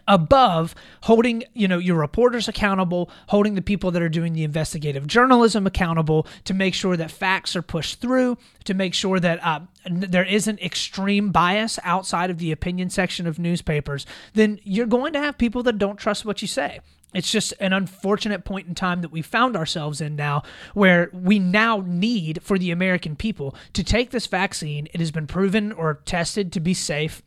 above 0.08 0.76
holding 1.04 1.44
you 1.54 1.68
know 1.68 1.78
your 1.78 1.98
reporters 1.98 2.48
accountable 2.48 3.10
holding 3.30 3.56
the 3.56 3.62
people 3.62 3.92
that 3.92 4.02
are 4.02 4.10
doing 4.10 4.34
the 4.34 4.44
investigative 4.44 5.08
journalism 5.08 5.66
accountable 5.66 6.28
to 6.44 6.54
make 6.54 6.74
sure 6.74 6.98
that 6.98 7.10
facts 7.10 7.56
are 7.56 7.62
pushed 7.62 8.02
through 8.02 8.38
to 8.64 8.74
make 8.74 8.94
sure 8.94 9.20
that 9.20 9.40
uh, 9.44 9.60
there 9.90 10.26
isn't 10.26 10.62
extreme 10.62 11.32
bias 11.32 11.80
outside 11.84 12.30
of 12.30 12.40
the 12.40 12.52
opinion 12.52 12.90
section 12.90 13.26
of 13.26 13.40
newspapers 13.40 14.06
then 14.34 14.60
you're 14.64 14.86
going 14.86 15.14
to 15.14 15.20
have 15.20 15.38
people 15.38 15.64
that 15.64 15.78
don't 15.78 15.98
trust 15.98 16.26
what 16.26 16.42
you 16.42 16.48
say 16.48 16.80
it's 17.16 17.32
just 17.32 17.54
an 17.62 17.72
unfortunate 17.72 18.44
point 18.44 18.68
in 18.68 18.76
time 18.76 19.02
that 19.02 19.12
we 19.12 19.22
found 19.22 19.56
ourselves 19.56 20.02
in 20.02 20.18
now 20.18 20.44
where 20.74 21.10
we 21.14 21.40
now 21.40 21.82
need 21.86 22.44
for 22.44 22.60
the 22.60 22.72
American 22.72 23.16
people 23.16 23.56
to 23.72 23.86
take 23.86 24.12
this 24.12 24.28
vaccine. 24.28 24.90
It 24.94 25.00
has 25.00 25.12
been 25.12 25.26
proven 25.26 25.72
or 25.72 26.02
tested 26.04 26.52
to 26.52 26.60
be 26.60 26.74
safe. 26.74 27.24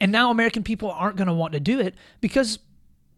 And 0.00 0.12
now 0.12 0.30
American 0.30 0.62
people 0.62 0.90
aren't 0.90 1.16
going 1.16 1.28
to 1.28 1.34
want 1.34 1.52
to 1.52 1.60
do 1.60 1.80
it 1.80 1.94
because 2.20 2.58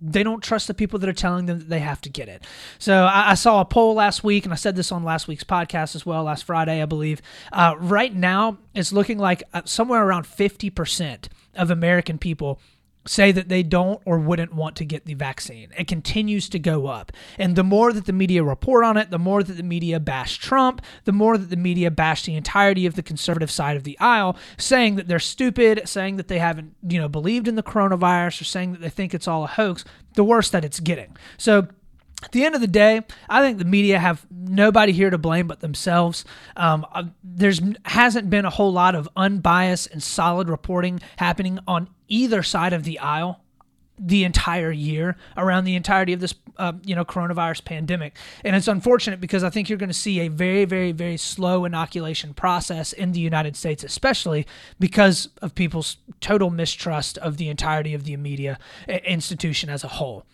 they 0.00 0.22
don't 0.22 0.42
trust 0.42 0.66
the 0.66 0.74
people 0.74 0.98
that 0.98 1.08
are 1.08 1.14
telling 1.14 1.46
them 1.46 1.58
that 1.60 1.68
they 1.68 1.78
have 1.78 2.00
to 2.02 2.10
get 2.10 2.28
it. 2.28 2.44
So 2.78 3.04
I, 3.04 3.30
I, 3.30 3.34
saw 3.34 3.60
a 3.60 3.64
poll 3.64 3.94
last 3.94 4.22
week, 4.22 4.44
and 4.44 4.52
I 4.52 4.56
said 4.56 4.76
this 4.76 4.92
on 4.92 5.02
last 5.02 5.28
week's 5.28 5.44
podcast 5.44 5.94
as 5.94 6.04
well, 6.04 6.24
last 6.24 6.44
Friday, 6.44 6.82
I 6.82 6.84
believe. 6.84 7.22
Uh, 7.52 7.74
right 7.78 8.14
now, 8.14 8.58
it's 8.74 8.92
looking 8.92 9.18
like 9.18 9.42
uh, 9.54 9.62
somewhere 9.64 10.04
around 10.04 10.24
50% 10.24 11.28
of 11.54 11.70
American 11.70 12.18
people 12.18 12.60
say 13.06 13.32
that 13.32 13.48
they 13.48 13.62
don't 13.62 14.00
or 14.04 14.18
wouldn't 14.18 14.54
want 14.54 14.76
to 14.76 14.84
get 14.84 15.04
the 15.04 15.14
vaccine. 15.14 15.70
It 15.76 15.86
continues 15.86 16.48
to 16.50 16.58
go 16.58 16.86
up. 16.86 17.12
And 17.38 17.56
the 17.56 17.64
more 17.64 17.92
that 17.92 18.06
the 18.06 18.12
media 18.12 18.42
report 18.42 18.84
on 18.84 18.96
it, 18.96 19.10
the 19.10 19.18
more 19.18 19.42
that 19.42 19.56
the 19.56 19.62
media 19.62 20.00
bash 20.00 20.38
Trump, 20.38 20.80
the 21.04 21.12
more 21.12 21.36
that 21.36 21.50
the 21.50 21.56
media 21.56 21.90
bash 21.90 22.24
the 22.24 22.34
entirety 22.34 22.86
of 22.86 22.94
the 22.94 23.02
conservative 23.02 23.50
side 23.50 23.76
of 23.76 23.84
the 23.84 23.98
aisle, 23.98 24.36
saying 24.56 24.96
that 24.96 25.08
they're 25.08 25.18
stupid, 25.18 25.82
saying 25.86 26.16
that 26.16 26.28
they 26.28 26.38
haven't, 26.38 26.74
you 26.86 26.98
know, 26.98 27.08
believed 27.08 27.48
in 27.48 27.56
the 27.56 27.62
coronavirus 27.62 28.40
or 28.40 28.44
saying 28.44 28.72
that 28.72 28.80
they 28.80 28.90
think 28.90 29.12
it's 29.14 29.28
all 29.28 29.44
a 29.44 29.48
hoax, 29.48 29.84
the 30.14 30.24
worse 30.24 30.50
that 30.50 30.64
it's 30.64 30.80
getting. 30.80 31.16
So 31.36 31.68
at 32.24 32.32
the 32.32 32.44
end 32.44 32.54
of 32.54 32.60
the 32.60 32.66
day, 32.66 33.02
I 33.28 33.42
think 33.42 33.58
the 33.58 33.64
media 33.64 33.98
have 33.98 34.26
nobody 34.30 34.92
here 34.92 35.10
to 35.10 35.18
blame 35.18 35.46
but 35.46 35.60
themselves. 35.60 36.24
Um, 36.56 36.86
uh, 36.92 37.04
there's 37.22 37.60
hasn't 37.84 38.30
been 38.30 38.44
a 38.44 38.50
whole 38.50 38.72
lot 38.72 38.94
of 38.94 39.08
unbiased 39.16 39.90
and 39.92 40.02
solid 40.02 40.48
reporting 40.48 41.00
happening 41.16 41.58
on 41.68 41.88
either 42.08 42.42
side 42.42 42.72
of 42.72 42.84
the 42.84 42.98
aisle 42.98 43.40
the 43.98 44.24
entire 44.24 44.72
year 44.72 45.16
around 45.36 45.64
the 45.64 45.76
entirety 45.76 46.12
of 46.12 46.20
this 46.20 46.34
uh, 46.56 46.72
you 46.82 46.96
know 46.96 47.04
coronavirus 47.04 47.64
pandemic 47.64 48.16
and 48.44 48.56
it's 48.56 48.66
unfortunate 48.66 49.20
because 49.20 49.44
i 49.44 49.50
think 49.50 49.68
you're 49.68 49.78
going 49.78 49.88
to 49.88 49.94
see 49.94 50.18
a 50.18 50.26
very 50.26 50.64
very 50.64 50.90
very 50.90 51.16
slow 51.16 51.64
inoculation 51.64 52.34
process 52.34 52.92
in 52.92 53.12
the 53.12 53.20
united 53.20 53.54
states 53.54 53.84
especially 53.84 54.44
because 54.80 55.28
of 55.42 55.54
people's 55.54 55.98
total 56.20 56.50
mistrust 56.50 57.18
of 57.18 57.36
the 57.36 57.48
entirety 57.48 57.94
of 57.94 58.02
the 58.02 58.16
media 58.16 58.58
institution 58.88 59.70
as 59.70 59.84
a 59.84 59.88
whole 59.88 60.26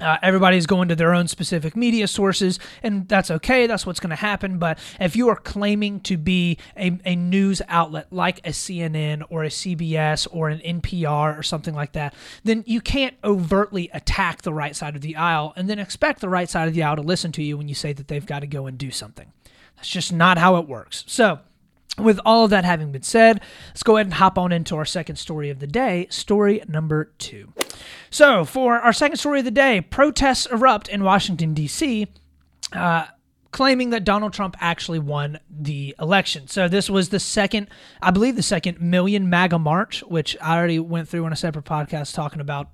uh, 0.00 0.16
everybody's 0.22 0.66
going 0.66 0.88
to 0.88 0.96
their 0.96 1.14
own 1.14 1.28
specific 1.28 1.76
media 1.76 2.06
sources, 2.06 2.58
and 2.82 3.08
that's 3.08 3.30
okay. 3.30 3.66
That's 3.66 3.86
what's 3.86 4.00
going 4.00 4.10
to 4.10 4.16
happen. 4.16 4.58
But 4.58 4.78
if 5.00 5.16
you 5.16 5.28
are 5.28 5.36
claiming 5.36 6.00
to 6.00 6.16
be 6.16 6.58
a, 6.76 6.98
a 7.04 7.16
news 7.16 7.62
outlet 7.68 8.06
like 8.12 8.38
a 8.46 8.50
CNN 8.50 9.24
or 9.28 9.44
a 9.44 9.48
CBS 9.48 10.26
or 10.30 10.48
an 10.48 10.60
NPR 10.60 11.38
or 11.38 11.42
something 11.42 11.74
like 11.74 11.92
that, 11.92 12.14
then 12.44 12.64
you 12.66 12.80
can't 12.80 13.16
overtly 13.24 13.90
attack 13.92 14.42
the 14.42 14.52
right 14.52 14.76
side 14.76 14.94
of 14.94 15.02
the 15.02 15.16
aisle 15.16 15.52
and 15.56 15.68
then 15.68 15.78
expect 15.78 16.20
the 16.20 16.28
right 16.28 16.48
side 16.48 16.68
of 16.68 16.74
the 16.74 16.82
aisle 16.82 16.96
to 16.96 17.02
listen 17.02 17.32
to 17.32 17.42
you 17.42 17.56
when 17.56 17.68
you 17.68 17.74
say 17.74 17.92
that 17.92 18.08
they've 18.08 18.26
got 18.26 18.40
to 18.40 18.46
go 18.46 18.66
and 18.66 18.78
do 18.78 18.90
something. 18.90 19.32
That's 19.76 19.88
just 19.88 20.12
not 20.12 20.38
how 20.38 20.56
it 20.56 20.68
works. 20.68 21.04
So, 21.06 21.38
with 21.98 22.20
all 22.24 22.44
of 22.44 22.50
that 22.50 22.64
having 22.64 22.92
been 22.92 23.02
said, 23.02 23.40
let's 23.68 23.82
go 23.82 23.96
ahead 23.96 24.06
and 24.06 24.14
hop 24.14 24.38
on 24.38 24.52
into 24.52 24.76
our 24.76 24.84
second 24.84 25.16
story 25.16 25.50
of 25.50 25.58
the 25.58 25.66
day, 25.66 26.06
story 26.10 26.62
number 26.68 27.12
two. 27.18 27.52
So, 28.10 28.44
for 28.44 28.78
our 28.78 28.92
second 28.92 29.18
story 29.18 29.40
of 29.40 29.44
the 29.44 29.50
day, 29.50 29.80
protests 29.80 30.46
erupt 30.46 30.88
in 30.88 31.04
Washington, 31.04 31.54
D.C., 31.54 32.06
uh, 32.72 33.06
claiming 33.50 33.90
that 33.90 34.04
Donald 34.04 34.32
Trump 34.32 34.56
actually 34.60 34.98
won 34.98 35.38
the 35.50 35.94
election. 36.00 36.48
So, 36.48 36.68
this 36.68 36.88
was 36.88 37.10
the 37.10 37.20
second, 37.20 37.68
I 38.00 38.10
believe, 38.10 38.36
the 38.36 38.42
second 38.42 38.80
Million 38.80 39.28
MAGA 39.28 39.58
March, 39.58 40.02
which 40.04 40.36
I 40.40 40.56
already 40.56 40.78
went 40.78 41.08
through 41.08 41.24
on 41.24 41.32
a 41.32 41.36
separate 41.36 41.64
podcast 41.64 42.14
talking 42.14 42.40
about 42.40 42.70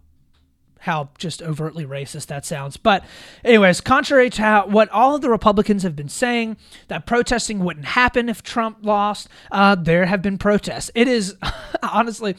how 0.85 1.09
just 1.19 1.43
overtly 1.43 1.85
racist 1.87 2.27
that 2.27 2.45
sounds. 2.45 2.77
But, 2.77 3.05
anyways, 3.45 3.81
contrary 3.81 4.31
to 4.31 4.43
how, 4.43 4.67
what 4.67 4.89
all 4.91 5.15
of 5.15 5.23
the 5.23 5.31
Republicans 5.31 5.83
have 5.83 5.97
been 5.97 6.09
saying, 6.09 6.57
that 6.89 7.07
protesting 7.07 7.65
wouldn't 7.65 7.87
happen 7.87 8.29
if 8.29 8.43
Trump 8.43 8.79
lost, 8.83 9.29
uh, 9.51 9.75
there 9.75 10.07
have 10.07 10.23
been 10.23 10.39
protests. 10.39 10.91
It 10.95 11.09
is 11.09 11.37
honestly 11.83 12.37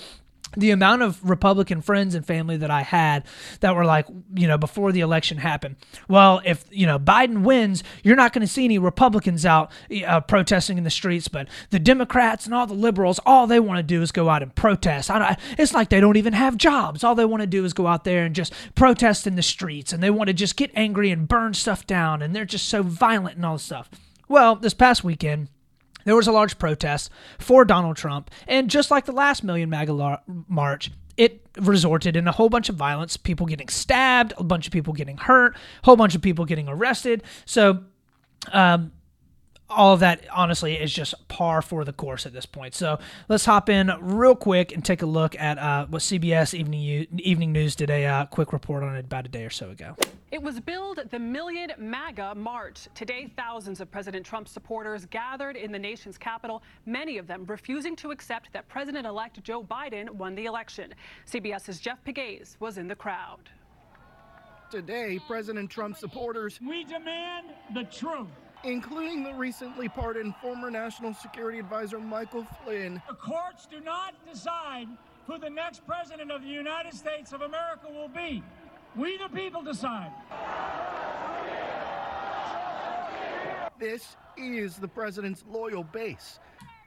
the 0.57 0.71
amount 0.71 1.01
of 1.01 1.19
Republican 1.27 1.81
friends 1.81 2.15
and 2.15 2.25
family 2.25 2.57
that 2.57 2.71
I 2.71 2.81
had 2.81 3.25
that 3.59 3.75
were 3.75 3.85
like, 3.85 4.07
you 4.33 4.47
know, 4.47 4.57
before 4.57 4.91
the 4.91 5.01
election 5.01 5.37
happened, 5.37 5.75
well, 6.07 6.41
if, 6.45 6.65
you 6.71 6.85
know, 6.85 6.99
Biden 6.99 7.43
wins, 7.43 7.83
you're 8.03 8.15
not 8.15 8.33
going 8.33 8.41
to 8.41 8.51
see 8.51 8.65
any 8.65 8.77
Republicans 8.77 9.45
out 9.45 9.71
uh, 10.05 10.21
protesting 10.21 10.77
in 10.77 10.83
the 10.83 10.89
streets, 10.89 11.27
but 11.27 11.47
the 11.69 11.79
Democrats 11.79 12.45
and 12.45 12.53
all 12.53 12.67
the 12.67 12.73
liberals, 12.73 13.19
all 13.25 13.47
they 13.47 13.59
want 13.59 13.77
to 13.77 13.83
do 13.83 14.01
is 14.01 14.11
go 14.11 14.29
out 14.29 14.43
and 14.43 14.53
protest. 14.55 15.09
it's 15.57 15.73
like 15.73 15.89
they 15.89 15.99
don't 15.99 16.17
even 16.17 16.33
have 16.33 16.57
jobs. 16.57 17.03
All 17.03 17.15
they 17.15 17.25
want 17.25 17.41
to 17.41 17.47
do 17.47 17.65
is 17.65 17.73
go 17.73 17.87
out 17.87 18.03
there 18.03 18.25
and 18.25 18.35
just 18.35 18.53
protest 18.75 19.27
in 19.27 19.35
the 19.35 19.43
streets, 19.43 19.93
and 19.93 20.01
they 20.01 20.09
want 20.09 20.27
to 20.27 20.33
just 20.33 20.55
get 20.55 20.71
angry 20.75 21.11
and 21.11 21.27
burn 21.27 21.53
stuff 21.53 21.85
down, 21.87 22.21
and 22.21 22.35
they're 22.35 22.45
just 22.45 22.67
so 22.67 22.83
violent 22.83 23.35
and 23.35 23.45
all 23.45 23.55
this 23.55 23.63
stuff. 23.63 23.89
Well, 24.27 24.55
this 24.55 24.73
past 24.73 25.03
weekend, 25.03 25.49
there 26.05 26.15
was 26.15 26.27
a 26.27 26.31
large 26.31 26.57
protest 26.57 27.11
for 27.37 27.65
Donald 27.65 27.97
Trump, 27.97 28.31
and 28.47 28.69
just 28.69 28.89
like 28.89 29.05
the 29.05 29.11
last 29.11 29.43
Million 29.43 29.69
MAGA 29.69 30.21
march, 30.47 30.91
it 31.17 31.45
resorted 31.57 32.15
in 32.15 32.27
a 32.27 32.31
whole 32.31 32.49
bunch 32.49 32.69
of 32.69 32.75
violence, 32.75 33.17
people 33.17 33.45
getting 33.45 33.67
stabbed, 33.69 34.33
a 34.37 34.43
bunch 34.43 34.67
of 34.67 34.73
people 34.73 34.93
getting 34.93 35.17
hurt, 35.17 35.55
a 35.55 35.59
whole 35.83 35.95
bunch 35.95 36.15
of 36.15 36.21
people 36.21 36.45
getting 36.45 36.67
arrested. 36.67 37.23
So, 37.45 37.83
um, 38.51 38.91
all 39.69 39.93
of 39.93 39.99
that 40.01 40.25
honestly 40.31 40.75
is 40.75 40.93
just 40.93 41.27
par 41.27 41.61
for 41.61 41.83
the 41.83 41.93
course 41.93 42.25
at 42.25 42.33
this 42.33 42.45
point. 42.45 42.75
So 42.75 42.99
let's 43.27 43.45
hop 43.45 43.69
in 43.69 43.91
real 43.99 44.35
quick 44.35 44.71
and 44.73 44.83
take 44.83 45.01
a 45.01 45.05
look 45.05 45.35
at 45.39 45.57
uh, 45.57 45.87
what 45.87 46.01
CBS 46.01 46.53
Evening 46.53 47.07
Evening 47.17 47.51
News 47.51 47.75
did 47.75 47.89
a 47.89 48.05
uh, 48.05 48.25
quick 48.25 48.53
report 48.53 48.83
on 48.83 48.95
it 48.95 49.05
about 49.05 49.25
a 49.25 49.29
day 49.29 49.43
or 49.43 49.49
so 49.49 49.69
ago. 49.69 49.95
It 50.31 50.41
was 50.41 50.59
billed 50.59 50.99
the 51.11 51.19
Million 51.19 51.71
MAGA 51.77 52.35
March. 52.35 52.87
Today, 52.93 53.31
thousands 53.37 53.79
of 53.79 53.89
President 53.89 54.25
Trump 54.25 54.47
supporters 54.47 55.05
gathered 55.05 55.55
in 55.55 55.71
the 55.71 55.79
nation's 55.79 56.17
capital, 56.17 56.61
many 56.85 57.17
of 57.17 57.27
them 57.27 57.45
refusing 57.45 57.95
to 57.97 58.11
accept 58.11 58.51
that 58.51 58.67
President-elect 58.67 59.43
Joe 59.43 59.63
Biden 59.63 60.09
won 60.09 60.35
the 60.35 60.45
election. 60.45 60.93
CBS's 61.25 61.79
Jeff 61.79 62.03
Pegues 62.03 62.57
was 62.59 62.77
in 62.77 62.87
the 62.87 62.95
crowd. 62.95 63.49
Today, 64.69 65.19
President 65.27 65.69
Trump 65.69 65.95
supporters 65.95 66.59
We 66.59 66.83
demand 66.83 67.47
the 67.73 67.83
truth 67.83 68.27
including 68.65 69.23
the 69.23 69.33
recently 69.33 69.87
pardoned 69.87 70.35
former 70.41 70.71
National 70.71 71.13
Security 71.13 71.59
Advisor 71.59 71.99
Michael 71.99 72.45
Flynn. 72.63 73.01
The 73.07 73.13
courts 73.13 73.67
do 73.69 73.79
not 73.79 74.15
decide 74.29 74.87
who 75.27 75.37
the 75.37 75.49
next 75.49 75.85
president 75.85 76.31
of 76.31 76.41
the 76.41 76.49
United 76.49 76.93
States 76.93 77.31
of 77.31 77.41
America 77.41 77.87
will 77.89 78.07
be. 78.07 78.43
We, 78.95 79.17
the 79.17 79.29
people, 79.29 79.61
decide. 79.61 80.11
This 83.77 84.15
is 84.37 84.77
the 84.77 84.87
president's 84.87 85.43
loyal 85.49 85.83
base. 85.83 86.39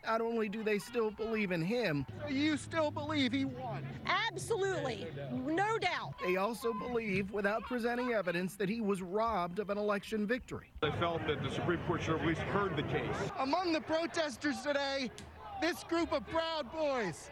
Not 0.09 0.23
only 0.23 0.49
do 0.49 0.65
they 0.65 0.79
still 0.79 1.11
believe 1.11 1.53
in 1.53 1.61
him, 1.61 2.07
you 2.31 2.57
still 2.57 2.91
believe 2.91 3.31
he 3.31 3.45
won. 3.45 3.87
Absolutely. 4.07 5.07
No 5.31 5.77
doubt. 5.77 6.15
They 6.25 6.37
also 6.37 6.73
believe, 6.73 7.31
without 7.31 7.61
presenting 7.65 8.15
evidence, 8.15 8.57
that 8.57 8.71
he 8.71 8.81
was 8.81 9.03
robbed 9.03 9.59
of 9.59 9.69
an 9.69 9.77
election 9.77 10.27
victory. 10.27 10.73
They 10.81 10.93
felt 10.93 11.27
that 11.27 11.43
the 11.43 11.51
Supreme 11.51 11.81
Court 11.87 12.01
should 12.01 12.13
have 12.13 12.23
at 12.23 12.27
least 12.27 12.41
heard 12.41 12.75
the 12.75 12.85
case. 12.85 13.05
Among 13.39 13.75
the 13.75 13.83
protesters 13.83 14.63
today, 14.63 15.11
this 15.61 15.85
group 15.85 16.11
of 16.15 16.27
Proud 16.29 16.73
Boys. 16.73 17.31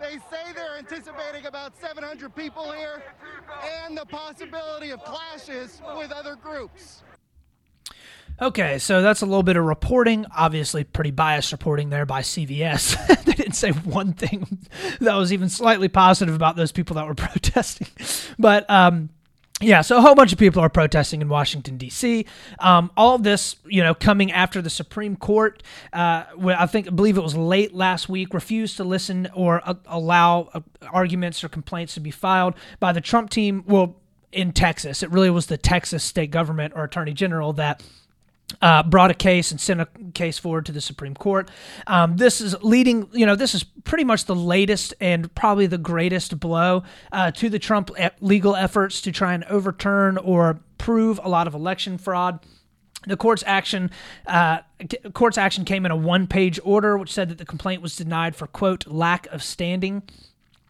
They 0.00 0.18
say 0.30 0.52
they're 0.54 0.78
anticipating 0.78 1.46
about 1.46 1.76
700 1.76 2.34
people 2.36 2.70
here 2.70 3.02
and 3.84 3.98
the 3.98 4.06
possibility 4.06 4.90
of 4.90 5.02
clashes 5.02 5.82
with 5.96 6.12
other 6.12 6.36
groups. 6.36 7.02
Okay, 8.40 8.78
so 8.78 9.02
that's 9.02 9.22
a 9.22 9.26
little 9.26 9.42
bit 9.42 9.56
of 9.56 9.64
reporting. 9.64 10.26
Obviously, 10.36 10.84
pretty 10.84 11.10
biased 11.10 11.52
reporting 11.52 11.90
there 11.90 12.06
by 12.06 12.22
CBS. 12.22 12.96
they 13.24 13.32
didn't 13.32 13.54
say 13.54 13.70
one 13.70 14.14
thing 14.14 14.58
that 15.00 15.14
was 15.14 15.32
even 15.32 15.48
slightly 15.48 15.88
positive 15.88 16.34
about 16.34 16.56
those 16.56 16.72
people 16.72 16.94
that 16.96 17.06
were 17.06 17.14
protesting. 17.16 17.86
But 18.38 18.68
um, 18.68 19.10
yeah, 19.62 19.80
so 19.82 19.96
a 19.96 20.00
whole 20.00 20.14
bunch 20.14 20.32
of 20.32 20.38
people 20.38 20.60
are 20.60 20.68
protesting 20.68 21.20
in 21.20 21.28
Washington 21.28 21.76
D.C. 21.76 22.26
Um, 22.58 22.90
all 22.96 23.14
of 23.14 23.22
this, 23.22 23.56
you 23.64 23.82
know, 23.82 23.94
coming 23.94 24.32
after 24.32 24.60
the 24.60 24.70
Supreme 24.70 25.14
Court, 25.16 25.62
uh, 25.92 26.24
I 26.44 26.66
think, 26.66 26.88
I 26.88 26.90
believe 26.90 27.16
it 27.16 27.22
was 27.22 27.36
late 27.36 27.72
last 27.74 28.08
week, 28.08 28.34
refused 28.34 28.76
to 28.78 28.84
listen 28.84 29.28
or 29.34 29.62
uh, 29.64 29.74
allow 29.86 30.48
uh, 30.52 30.60
arguments 30.92 31.44
or 31.44 31.48
complaints 31.48 31.94
to 31.94 32.00
be 32.00 32.10
filed 32.10 32.54
by 32.80 32.92
the 32.92 33.00
Trump 33.00 33.30
team. 33.30 33.62
Well, 33.66 33.96
in 34.32 34.52
Texas, 34.52 35.02
it 35.02 35.10
really 35.10 35.30
was 35.30 35.46
the 35.46 35.58
Texas 35.58 36.02
state 36.02 36.30
government 36.30 36.72
or 36.74 36.84
attorney 36.84 37.12
general 37.12 37.52
that 37.54 37.82
uh, 38.60 38.82
brought 38.82 39.10
a 39.10 39.14
case 39.14 39.50
and 39.50 39.60
sent 39.60 39.80
a 39.80 39.88
case 40.14 40.38
forward 40.38 40.66
to 40.66 40.72
the 40.72 40.80
Supreme 40.80 41.14
Court. 41.14 41.50
Um, 41.86 42.16
this 42.16 42.40
is 42.40 42.54
leading, 42.62 43.08
you 43.12 43.26
know, 43.26 43.36
this 43.36 43.54
is 43.54 43.64
pretty 43.64 44.04
much 44.04 44.26
the 44.26 44.34
latest 44.34 44.94
and 45.00 45.34
probably 45.34 45.66
the 45.66 45.78
greatest 45.78 46.38
blow 46.38 46.82
uh, 47.12 47.30
to 47.32 47.48
the 47.48 47.58
Trump 47.58 47.90
legal 48.20 48.54
efforts 48.54 49.00
to 49.02 49.12
try 49.12 49.34
and 49.34 49.44
overturn 49.44 50.18
or 50.18 50.60
prove 50.78 51.20
a 51.22 51.28
lot 51.28 51.46
of 51.46 51.54
election 51.54 51.98
fraud. 51.98 52.40
The 53.06 53.16
court's 53.16 53.42
action, 53.46 53.90
uh, 54.26 54.58
court's 55.12 55.36
action 55.36 55.64
came 55.64 55.84
in 55.84 55.90
a 55.90 55.96
one-page 55.96 56.60
order, 56.62 56.96
which 56.96 57.12
said 57.12 57.30
that 57.30 57.38
the 57.38 57.44
complaint 57.44 57.82
was 57.82 57.96
denied 57.96 58.36
for 58.36 58.46
quote 58.46 58.86
lack 58.86 59.26
of 59.28 59.42
standing. 59.42 60.02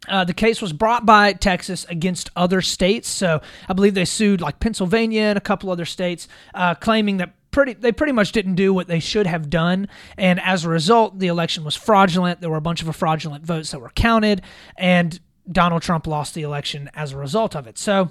Uh, 0.09 0.25
the 0.25 0.35
case 0.35 0.61
was 0.61 0.73
brought 0.73 1.07
by 1.07 1.33
Texas 1.33 1.85
against 1.89 2.31
other 2.35 2.61
states. 2.61 3.09
So 3.09 3.41
I 3.69 3.73
believe 3.73 3.95
they 3.95 4.05
sued 4.05 4.41
like 4.41 4.61
Pennsylvania 4.61 5.23
and 5.23 5.39
a 5.39 5.43
couple 5.43 5.71
other 5.71 5.85
states, 5.85 6.27
uh, 6.55 6.75
claiming 6.75 7.19
that 7.19 7.35
pretty 7.53 7.75
they 7.75 7.93
pretty 7.93 8.13
much 8.13 8.33
didn't 8.33 8.57
do 8.57 8.75
what 8.75 8.89
they 8.89 8.99
should 8.99 9.29
have 9.29 9.49
done, 9.49 9.89
and 10.19 10.41
as 10.41 10.65
a 10.65 10.69
result, 10.69 11.21
the 11.21 11.29
election 11.29 11.63
was 11.63 11.77
fraudulent. 11.77 12.41
There 12.41 12.51
were 12.51 12.57
a 12.57 12.63
bunch 12.63 12.83
of 12.83 12.97
fraudulent 12.97 13.47
votes 13.47 13.71
that 13.71 13.79
were 13.79 13.91
counted, 13.91 14.43
and 14.77 15.21
Donald 15.51 15.83
Trump 15.83 16.07
lost 16.09 16.35
the 16.35 16.43
election 16.43 16.91
as 16.95 17.13
a 17.13 17.17
result 17.17 17.55
of 17.55 17.69
it. 17.69 17.79
So. 17.79 18.11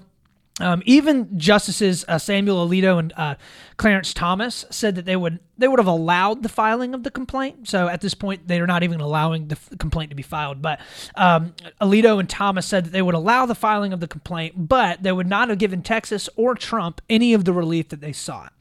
Um, 0.60 0.84
even 0.86 1.40
Justices 1.40 2.06
uh, 2.08 2.20
Samuel 2.20 2.68
Alito 2.68 3.00
and 3.00 3.14
uh, 3.16 3.36
Clarence 3.78 4.14
Thomas 4.14 4.66
said 4.70 4.96
that 4.96 5.06
they 5.06 5.16
would 5.16 5.40
they 5.58 5.68
would 5.68 5.80
have 5.80 5.88
allowed 5.88 6.44
the 6.44 6.50
filing 6.50 6.94
of 6.94 7.04
the 7.04 7.10
complaint. 7.10 7.70
So 7.70 7.88
at 7.88 8.02
this 8.02 8.14
point, 8.14 8.48
they 8.48 8.60
are 8.60 8.68
not 8.68 8.84
even 8.84 9.00
allowing 9.00 9.48
the 9.48 9.56
f- 9.56 9.70
complaint 9.80 10.12
to 10.12 10.16
be 10.16 10.22
filed. 10.22 10.62
But 10.62 10.80
um, 11.16 11.56
Alito 11.80 12.20
and 12.20 12.30
Thomas 12.30 12.68
said 12.68 12.86
that 12.86 12.92
they 12.92 13.02
would 13.02 13.16
allow 13.16 13.46
the 13.46 13.56
filing 13.56 13.92
of 13.94 14.02
the 14.02 14.08
complaint, 14.08 14.68
but 14.68 15.02
they 15.02 15.14
would 15.14 15.26
not 15.26 15.50
have 15.50 15.58
given 15.58 15.82
Texas 15.82 16.30
or 16.36 16.54
Trump 16.54 17.02
any 17.10 17.34
of 17.34 17.46
the 17.46 17.54
relief 17.54 17.88
that 17.90 18.02
they 18.02 18.14
sought. 18.14 18.54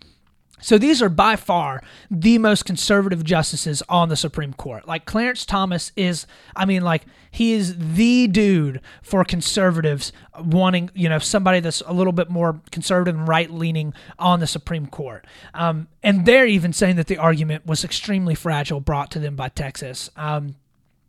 So 0.61 0.79
these 0.79 1.03
are 1.03 1.09
by 1.09 1.37
far 1.37 1.83
the 2.11 2.39
most 2.39 2.65
conservative 2.65 3.25
justices 3.25 3.83
on 3.89 4.09
the 4.09 4.17
Supreme 4.17 4.53
Court. 4.53 4.87
Like 4.87 5.05
Clarence 5.05 5.45
Thomas 5.45 5.93
is, 5.97 6.27
I 6.55 6.65
mean, 6.65 6.83
like 6.83 7.05
he 7.31 7.53
is 7.53 7.77
the 7.79 8.27
dude 8.27 8.81
for 9.03 9.25
conservatives 9.25 10.13
wanting, 10.39 10.91
you 10.95 11.09
know, 11.09 11.19
somebody 11.19 11.61
that's 11.61 11.83
a 11.87 11.93
little 11.93 12.13
bit 12.13 12.31
more 12.31 12.61
conservative 12.71 13.15
and 13.15 13.29
right 13.29 13.51
leaning 13.51 13.95
on 14.19 14.41
the 14.41 14.47
Supreme 14.47 14.87
Court. 14.87 15.27
Um, 15.55 15.89
and 16.03 16.27
they're 16.27 16.47
even 16.47 16.73
saying 16.73 16.97
that 16.97 17.07
the 17.07 17.19
argument 17.19 17.67
was 17.67 17.85
extremely 17.85 18.35
fragile 18.35 18.81
brought 18.81 19.11
to 19.13 19.19
them 19.19 19.37
by 19.37 19.49
Texas. 19.49 20.11
Um, 20.17 20.57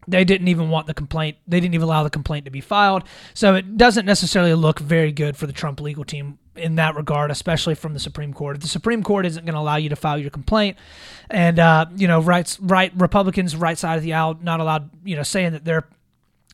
they 0.08 0.24
didn't 0.24 0.48
even 0.48 0.70
want 0.70 0.88
the 0.88 0.93
complaint. 0.93 1.38
They 1.48 1.60
didn't 1.60 1.75
even 1.75 1.86
allow 1.86 2.03
the 2.03 2.10
complaint 2.10 2.46
to 2.46 2.51
be 2.51 2.62
filed. 2.62 3.03
So 3.34 3.55
it 3.55 3.77
doesn't 3.77 4.05
necessarily 4.05 4.53
look 4.53 4.79
very 4.79 5.12
good 5.12 5.38
for 5.38 5.48
the 5.48 5.53
Trump 5.53 5.79
legal 5.79 6.03
team 6.03 6.39
in 6.55 6.75
that 6.75 6.96
regard, 6.96 7.31
especially 7.31 7.75
from 7.75 7.93
the 7.93 8.00
Supreme 8.00 8.34
Court. 8.34 8.58
If 8.58 8.62
the 8.62 8.67
Supreme 8.67 9.03
Court 9.03 9.25
isn't 9.25 9.46
going 9.46 9.53
to 9.53 9.60
allow 9.60 9.77
you 9.77 9.89
to 9.89 9.96
file 9.96 10.17
your 10.17 10.29
complaint, 10.29 10.77
and 11.29 11.60
uh, 11.60 11.86
you 11.96 12.08
know, 12.08 12.20
rights, 12.20 12.60
right, 12.60 12.91
Republicans, 12.96 13.55
right 13.55 13.77
side 13.77 13.98
of 13.98 14.03
the 14.03 14.13
aisle, 14.13 14.38
not 14.41 14.60
allowed, 14.60 14.89
you 15.03 15.15
know, 15.15 15.24
saying 15.24 15.53
that 15.53 15.65
their 15.65 15.88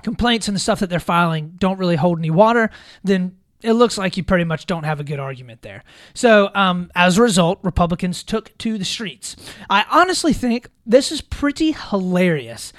complaints 0.04 0.48
and 0.48 0.56
the 0.56 0.60
stuff 0.60 0.80
that 0.80 0.90
they're 0.90 1.00
filing 1.00 1.56
don't 1.58 1.80
really 1.80 1.96
hold 1.96 2.20
any 2.20 2.30
water, 2.30 2.70
then 3.04 3.36
it 3.62 3.74
looks 3.74 3.98
like 3.98 4.16
you 4.16 4.24
pretty 4.24 4.44
much 4.44 4.68
don't 4.68 4.84
have 4.84 5.00
a 5.00 5.04
good 5.04 5.20
argument 5.20 5.64
there. 5.64 5.84
So, 6.14 6.52
um, 6.54 6.92
as 6.96 7.18
a 7.18 7.24
result, 7.24 7.60
Republicans 7.64 8.24
took 8.24 8.56
to 8.60 8.78
the 8.78 8.86
streets. 8.86 9.36
I 9.70 9.86
honestly 9.90 10.34
think 10.34 10.70
this 10.86 11.12
is 11.12 11.22
pretty 11.22 11.72
hilarious 11.72 12.72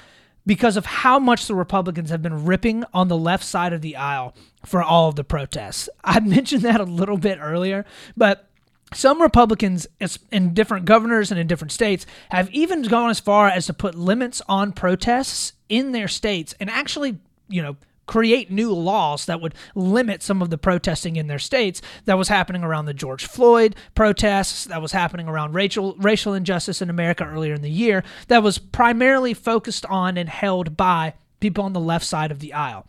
because 0.45 0.77
of 0.77 0.85
how 0.85 1.19
much 1.19 1.47
the 1.47 1.55
Republicans 1.55 2.09
have 2.09 2.21
been 2.21 2.45
ripping 2.45 2.83
on 2.93 3.07
the 3.07 3.17
left 3.17 3.43
side 3.43 3.73
of 3.73 3.81
the 3.81 3.95
aisle 3.95 4.33
for 4.65 4.83
all 4.83 5.09
of 5.09 5.15
the 5.15 5.23
protests. 5.23 5.89
I 6.03 6.19
mentioned 6.19 6.63
that 6.63 6.81
a 6.81 6.85
little 6.85 7.17
bit 7.17 7.39
earlier, 7.41 7.85
but 8.15 8.49
some 8.93 9.21
Republicans 9.21 9.87
in 10.31 10.53
different 10.53 10.85
governors 10.85 11.31
and 11.31 11.39
in 11.39 11.47
different 11.47 11.71
states 11.71 12.05
have 12.31 12.49
even 12.51 12.81
gone 12.81 13.09
as 13.11 13.19
far 13.19 13.47
as 13.47 13.67
to 13.67 13.73
put 13.73 13.93
limits 13.95 14.41
on 14.47 14.71
protests 14.71 15.53
in 15.69 15.91
their 15.91 16.07
states 16.07 16.55
and 16.59 16.69
actually, 16.69 17.19
you 17.47 17.61
know, 17.61 17.77
create 18.07 18.49
new 18.49 18.73
laws 18.73 19.27
that 19.27 19.39
would 19.39 19.53
limit 19.75 20.23
some 20.23 20.41
of 20.41 20.49
the 20.49 20.57
protesting 20.57 21.15
in 21.15 21.27
their 21.27 21.37
states 21.37 21.79
that 22.05 22.17
was 22.17 22.27
happening 22.27 22.63
around 22.63 22.85
the 22.85 22.93
George 22.93 23.27
Floyd 23.27 23.75
protests, 23.93 24.65
that 24.65 24.81
was 24.81 24.91
happening 24.91 25.27
around 25.27 25.53
racial 25.53 25.95
racial 25.99 26.33
injustice 26.33 26.81
in 26.81 26.89
America 26.89 27.23
earlier 27.23 27.53
in 27.53 27.61
the 27.61 27.69
year, 27.69 28.03
that 28.27 28.41
was 28.41 28.57
primarily 28.57 29.35
focused 29.35 29.85
on 29.85 30.17
and 30.17 30.27
held 30.27 30.75
by 30.75 31.13
people 31.39 31.63
on 31.63 31.73
the 31.73 31.79
left 31.79 32.03
side 32.03 32.31
of 32.31 32.39
the 32.39 32.51
aisle. 32.51 32.87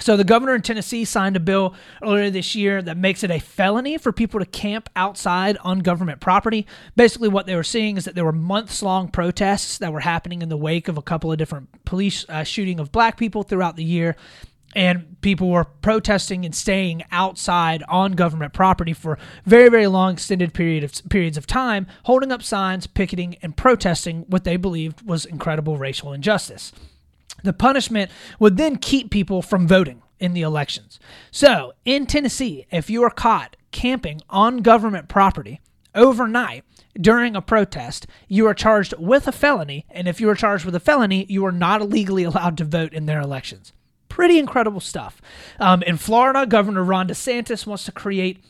So 0.00 0.16
the 0.16 0.24
governor 0.24 0.56
in 0.56 0.62
Tennessee 0.62 1.04
signed 1.04 1.36
a 1.36 1.40
bill 1.40 1.74
earlier 2.02 2.28
this 2.28 2.56
year 2.56 2.82
that 2.82 2.96
makes 2.96 3.22
it 3.22 3.30
a 3.30 3.38
felony 3.38 3.96
for 3.96 4.12
people 4.12 4.40
to 4.40 4.46
camp 4.46 4.90
outside 4.96 5.56
on 5.58 5.80
government 5.80 6.20
property. 6.20 6.66
Basically, 6.96 7.28
what 7.28 7.46
they 7.46 7.54
were 7.54 7.62
seeing 7.62 7.96
is 7.96 8.04
that 8.04 8.16
there 8.16 8.24
were 8.24 8.32
months-long 8.32 9.08
protests 9.08 9.78
that 9.78 9.92
were 9.92 10.00
happening 10.00 10.42
in 10.42 10.48
the 10.48 10.56
wake 10.56 10.88
of 10.88 10.98
a 10.98 11.02
couple 11.02 11.30
of 11.30 11.38
different 11.38 11.84
police 11.84 12.26
uh, 12.28 12.42
shooting 12.42 12.80
of 12.80 12.90
black 12.90 13.16
people 13.16 13.44
throughout 13.44 13.76
the 13.76 13.84
year 13.84 14.16
and 14.74 15.20
people 15.20 15.48
were 15.50 15.64
protesting 15.64 16.44
and 16.44 16.54
staying 16.54 17.04
outside 17.12 17.84
on 17.88 18.12
government 18.12 18.52
property 18.52 18.92
for 18.92 19.18
very 19.44 19.68
very 19.68 19.86
long 19.86 20.14
extended 20.14 20.52
period 20.52 20.82
of 20.82 20.92
periods 21.08 21.36
of 21.36 21.46
time 21.46 21.86
holding 22.04 22.32
up 22.32 22.42
signs 22.42 22.86
picketing 22.86 23.36
and 23.42 23.56
protesting 23.56 24.24
what 24.28 24.44
they 24.44 24.56
believed 24.56 25.06
was 25.06 25.24
incredible 25.24 25.78
racial 25.78 26.12
injustice 26.12 26.72
the 27.44 27.52
punishment 27.52 28.10
would 28.38 28.56
then 28.56 28.76
keep 28.76 29.10
people 29.10 29.40
from 29.40 29.68
voting 29.68 30.02
in 30.18 30.32
the 30.32 30.42
elections 30.42 30.98
so 31.30 31.72
in 31.84 32.06
Tennessee 32.06 32.66
if 32.70 32.90
you 32.90 33.02
are 33.02 33.10
caught 33.10 33.56
camping 33.70 34.20
on 34.28 34.58
government 34.58 35.08
property 35.08 35.60
overnight 35.94 36.64
during 37.00 37.34
a 37.34 37.42
protest, 37.42 38.06
you 38.28 38.46
are 38.46 38.54
charged 38.54 38.94
with 38.98 39.26
a 39.26 39.32
felony, 39.32 39.86
and 39.90 40.06
if 40.06 40.20
you 40.20 40.28
are 40.30 40.34
charged 40.34 40.64
with 40.64 40.74
a 40.74 40.80
felony, 40.80 41.26
you 41.28 41.44
are 41.44 41.52
not 41.52 41.88
legally 41.88 42.24
allowed 42.24 42.56
to 42.58 42.64
vote 42.64 42.92
in 42.92 43.06
their 43.06 43.20
elections. 43.20 43.72
Pretty 44.08 44.38
incredible 44.38 44.80
stuff. 44.80 45.20
Um, 45.58 45.82
in 45.82 45.96
Florida, 45.96 46.46
Governor 46.46 46.84
Ron 46.84 47.08
DeSantis 47.08 47.66
wants 47.66 47.84
to 47.84 47.92
create 47.92 48.44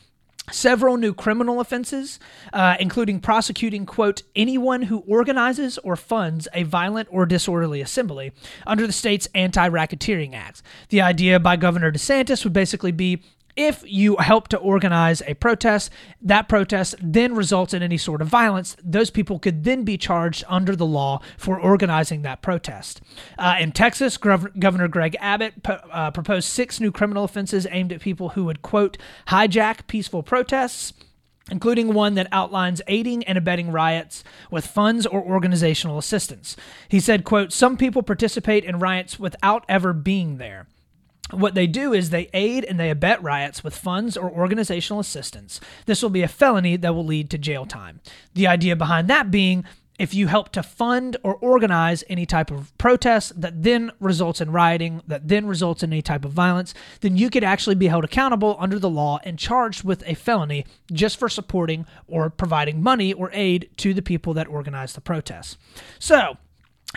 several 0.51 0.97
new 0.97 1.13
criminal 1.13 1.59
offenses, 1.59 2.19
uh, 2.53 2.75
including 2.79 3.19
prosecuting, 3.19 3.85
quote, 3.85 4.23
anyone 4.35 4.83
who 4.83 4.99
organizes 5.07 5.77
or 5.79 5.95
funds 5.95 6.47
a 6.53 6.63
violent 6.63 7.07
or 7.11 7.25
disorderly 7.25 7.81
assembly 7.81 8.31
under 8.67 8.85
the 8.85 8.93
state's 8.93 9.27
Anti 9.33 9.69
Racketeering 9.69 10.33
acts. 10.33 10.61
The 10.89 11.01
idea 11.01 11.39
by 11.39 11.55
Governor 11.55 11.91
DeSantis 11.91 12.43
would 12.43 12.53
basically 12.53 12.91
be 12.91 13.23
if 13.55 13.83
you 13.85 14.17
help 14.17 14.47
to 14.49 14.57
organize 14.57 15.21
a 15.25 15.33
protest, 15.35 15.91
that 16.21 16.49
protest 16.49 16.95
then 17.01 17.35
results 17.35 17.73
in 17.73 17.81
any 17.81 17.97
sort 17.97 18.21
of 18.21 18.27
violence, 18.27 18.75
those 18.83 19.09
people 19.09 19.39
could 19.39 19.63
then 19.63 19.83
be 19.83 19.97
charged 19.97 20.43
under 20.47 20.75
the 20.75 20.85
law 20.85 21.21
for 21.37 21.59
organizing 21.59 22.21
that 22.23 22.41
protest. 22.41 23.01
Uh, 23.37 23.55
in 23.59 23.71
Texas, 23.71 24.17
Gov- 24.17 24.59
Governor 24.59 24.87
Greg 24.87 25.15
Abbott 25.19 25.53
uh, 25.65 26.11
proposed 26.11 26.49
six 26.49 26.79
new 26.79 26.91
criminal 26.91 27.23
offenses 27.23 27.65
aimed 27.71 27.93
at 27.93 28.01
people 28.01 28.29
who 28.29 28.45
would, 28.45 28.61
quote, 28.61 28.97
hijack 29.27 29.87
peaceful 29.87 30.23
protests 30.23 30.93
including 31.51 31.93
one 31.93 32.15
that 32.15 32.27
outlines 32.31 32.81
aiding 32.87 33.23
and 33.25 33.37
abetting 33.37 33.71
riots 33.71 34.23
with 34.49 34.65
funds 34.65 35.05
or 35.05 35.21
organizational 35.21 35.99
assistance. 35.99 36.55
He 36.89 36.99
said, 36.99 37.23
quote, 37.23 37.53
some 37.53 37.77
people 37.77 38.01
participate 38.01 38.63
in 38.63 38.79
riots 38.79 39.19
without 39.19 39.63
ever 39.69 39.93
being 39.93 40.37
there 40.37 40.65
what 41.31 41.55
they 41.55 41.67
do 41.67 41.93
is 41.93 42.09
they 42.09 42.29
aid 42.33 42.63
and 42.65 42.79
they 42.79 42.89
abet 42.89 43.21
riots 43.23 43.63
with 43.63 43.75
funds 43.75 44.15
or 44.15 44.29
organizational 44.29 44.99
assistance. 44.99 45.59
This 45.85 46.01
will 46.01 46.09
be 46.09 46.21
a 46.21 46.27
felony 46.27 46.75
that 46.77 46.93
will 46.93 47.05
lead 47.05 47.29
to 47.31 47.37
jail 47.37 47.65
time. 47.65 47.99
The 48.33 48.47
idea 48.47 48.75
behind 48.75 49.07
that 49.09 49.31
being 49.31 49.65
if 49.97 50.13
you 50.13 50.27
help 50.27 50.49
to 50.51 50.63
fund 50.63 51.17
or 51.23 51.35
organize 51.35 52.03
any 52.09 52.25
type 52.25 52.51
of 52.51 52.77
protest 52.77 53.39
that 53.39 53.63
then 53.63 53.91
results 53.99 54.41
in 54.41 54.51
rioting, 54.51 55.01
that 55.07 55.27
then 55.27 55.45
results 55.45 55.83
in 55.83 55.93
any 55.93 56.01
type 56.01 56.25
of 56.25 56.31
violence, 56.31 56.73
then 57.01 57.15
you 57.15 57.29
could 57.29 57.43
actually 57.43 57.75
be 57.75 57.87
held 57.87 58.03
accountable 58.03 58.57
under 58.59 58.77
the 58.77 58.89
law 58.89 59.19
and 59.23 59.39
charged 59.39 59.83
with 59.83 60.03
a 60.05 60.13
felony 60.13 60.65
just 60.91 61.17
for 61.17 61.29
supporting 61.29 61.85
or 62.07 62.29
providing 62.29 62.83
money 62.83 63.13
or 63.13 63.29
aid 63.33 63.69
to 63.77 63.93
the 63.93 64.01
people 64.01 64.33
that 64.33 64.47
organize 64.47 64.93
the 64.93 65.01
protests. 65.01 65.57
So, 65.97 66.37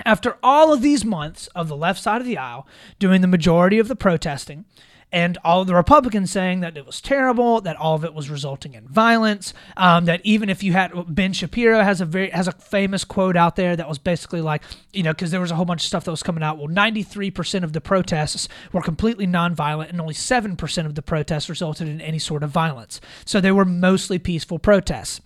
after 0.04 0.36
all 0.42 0.72
of 0.72 0.82
these 0.82 1.04
months 1.04 1.48
of 1.48 1.68
the 1.68 1.76
left 1.76 2.00
side 2.00 2.20
of 2.20 2.26
the 2.26 2.38
aisle 2.38 2.66
doing 2.98 3.20
the 3.20 3.26
majority 3.26 3.78
of 3.78 3.88
the 3.88 3.96
protesting, 3.96 4.64
and 5.10 5.38
all 5.42 5.62
of 5.62 5.66
the 5.66 5.74
Republicans 5.74 6.30
saying 6.30 6.60
that 6.60 6.76
it 6.76 6.84
was 6.84 7.00
terrible, 7.00 7.60
that 7.62 7.76
all 7.76 7.94
of 7.94 8.04
it 8.04 8.12
was 8.12 8.28
resulting 8.28 8.74
in 8.74 8.86
violence, 8.86 9.54
um, 9.76 10.04
that 10.04 10.20
even 10.24 10.50
if 10.50 10.62
you 10.62 10.72
had 10.72 10.92
Ben 11.14 11.32
Shapiro 11.32 11.82
has 11.82 12.00
a 12.00 12.04
very 12.04 12.28
has 12.30 12.46
a 12.46 12.52
famous 12.52 13.04
quote 13.04 13.36
out 13.36 13.56
there 13.56 13.74
that 13.74 13.88
was 13.88 13.98
basically 13.98 14.42
like, 14.42 14.62
you 14.92 15.02
know, 15.02 15.12
because 15.12 15.30
there 15.30 15.40
was 15.40 15.50
a 15.50 15.54
whole 15.54 15.64
bunch 15.64 15.82
of 15.82 15.86
stuff 15.86 16.04
that 16.04 16.10
was 16.10 16.22
coming 16.22 16.42
out. 16.42 16.58
Well, 16.58 16.68
93% 16.68 17.64
of 17.64 17.72
the 17.72 17.80
protests 17.80 18.48
were 18.72 18.82
completely 18.82 19.26
nonviolent, 19.26 19.88
and 19.88 20.00
only 20.00 20.14
7% 20.14 20.86
of 20.86 20.94
the 20.94 21.02
protests 21.02 21.48
resulted 21.48 21.88
in 21.88 22.00
any 22.00 22.18
sort 22.18 22.42
of 22.42 22.50
violence. 22.50 23.00
So 23.24 23.40
they 23.40 23.52
were 23.52 23.64
mostly 23.64 24.18
peaceful 24.18 24.58
protests. 24.58 25.20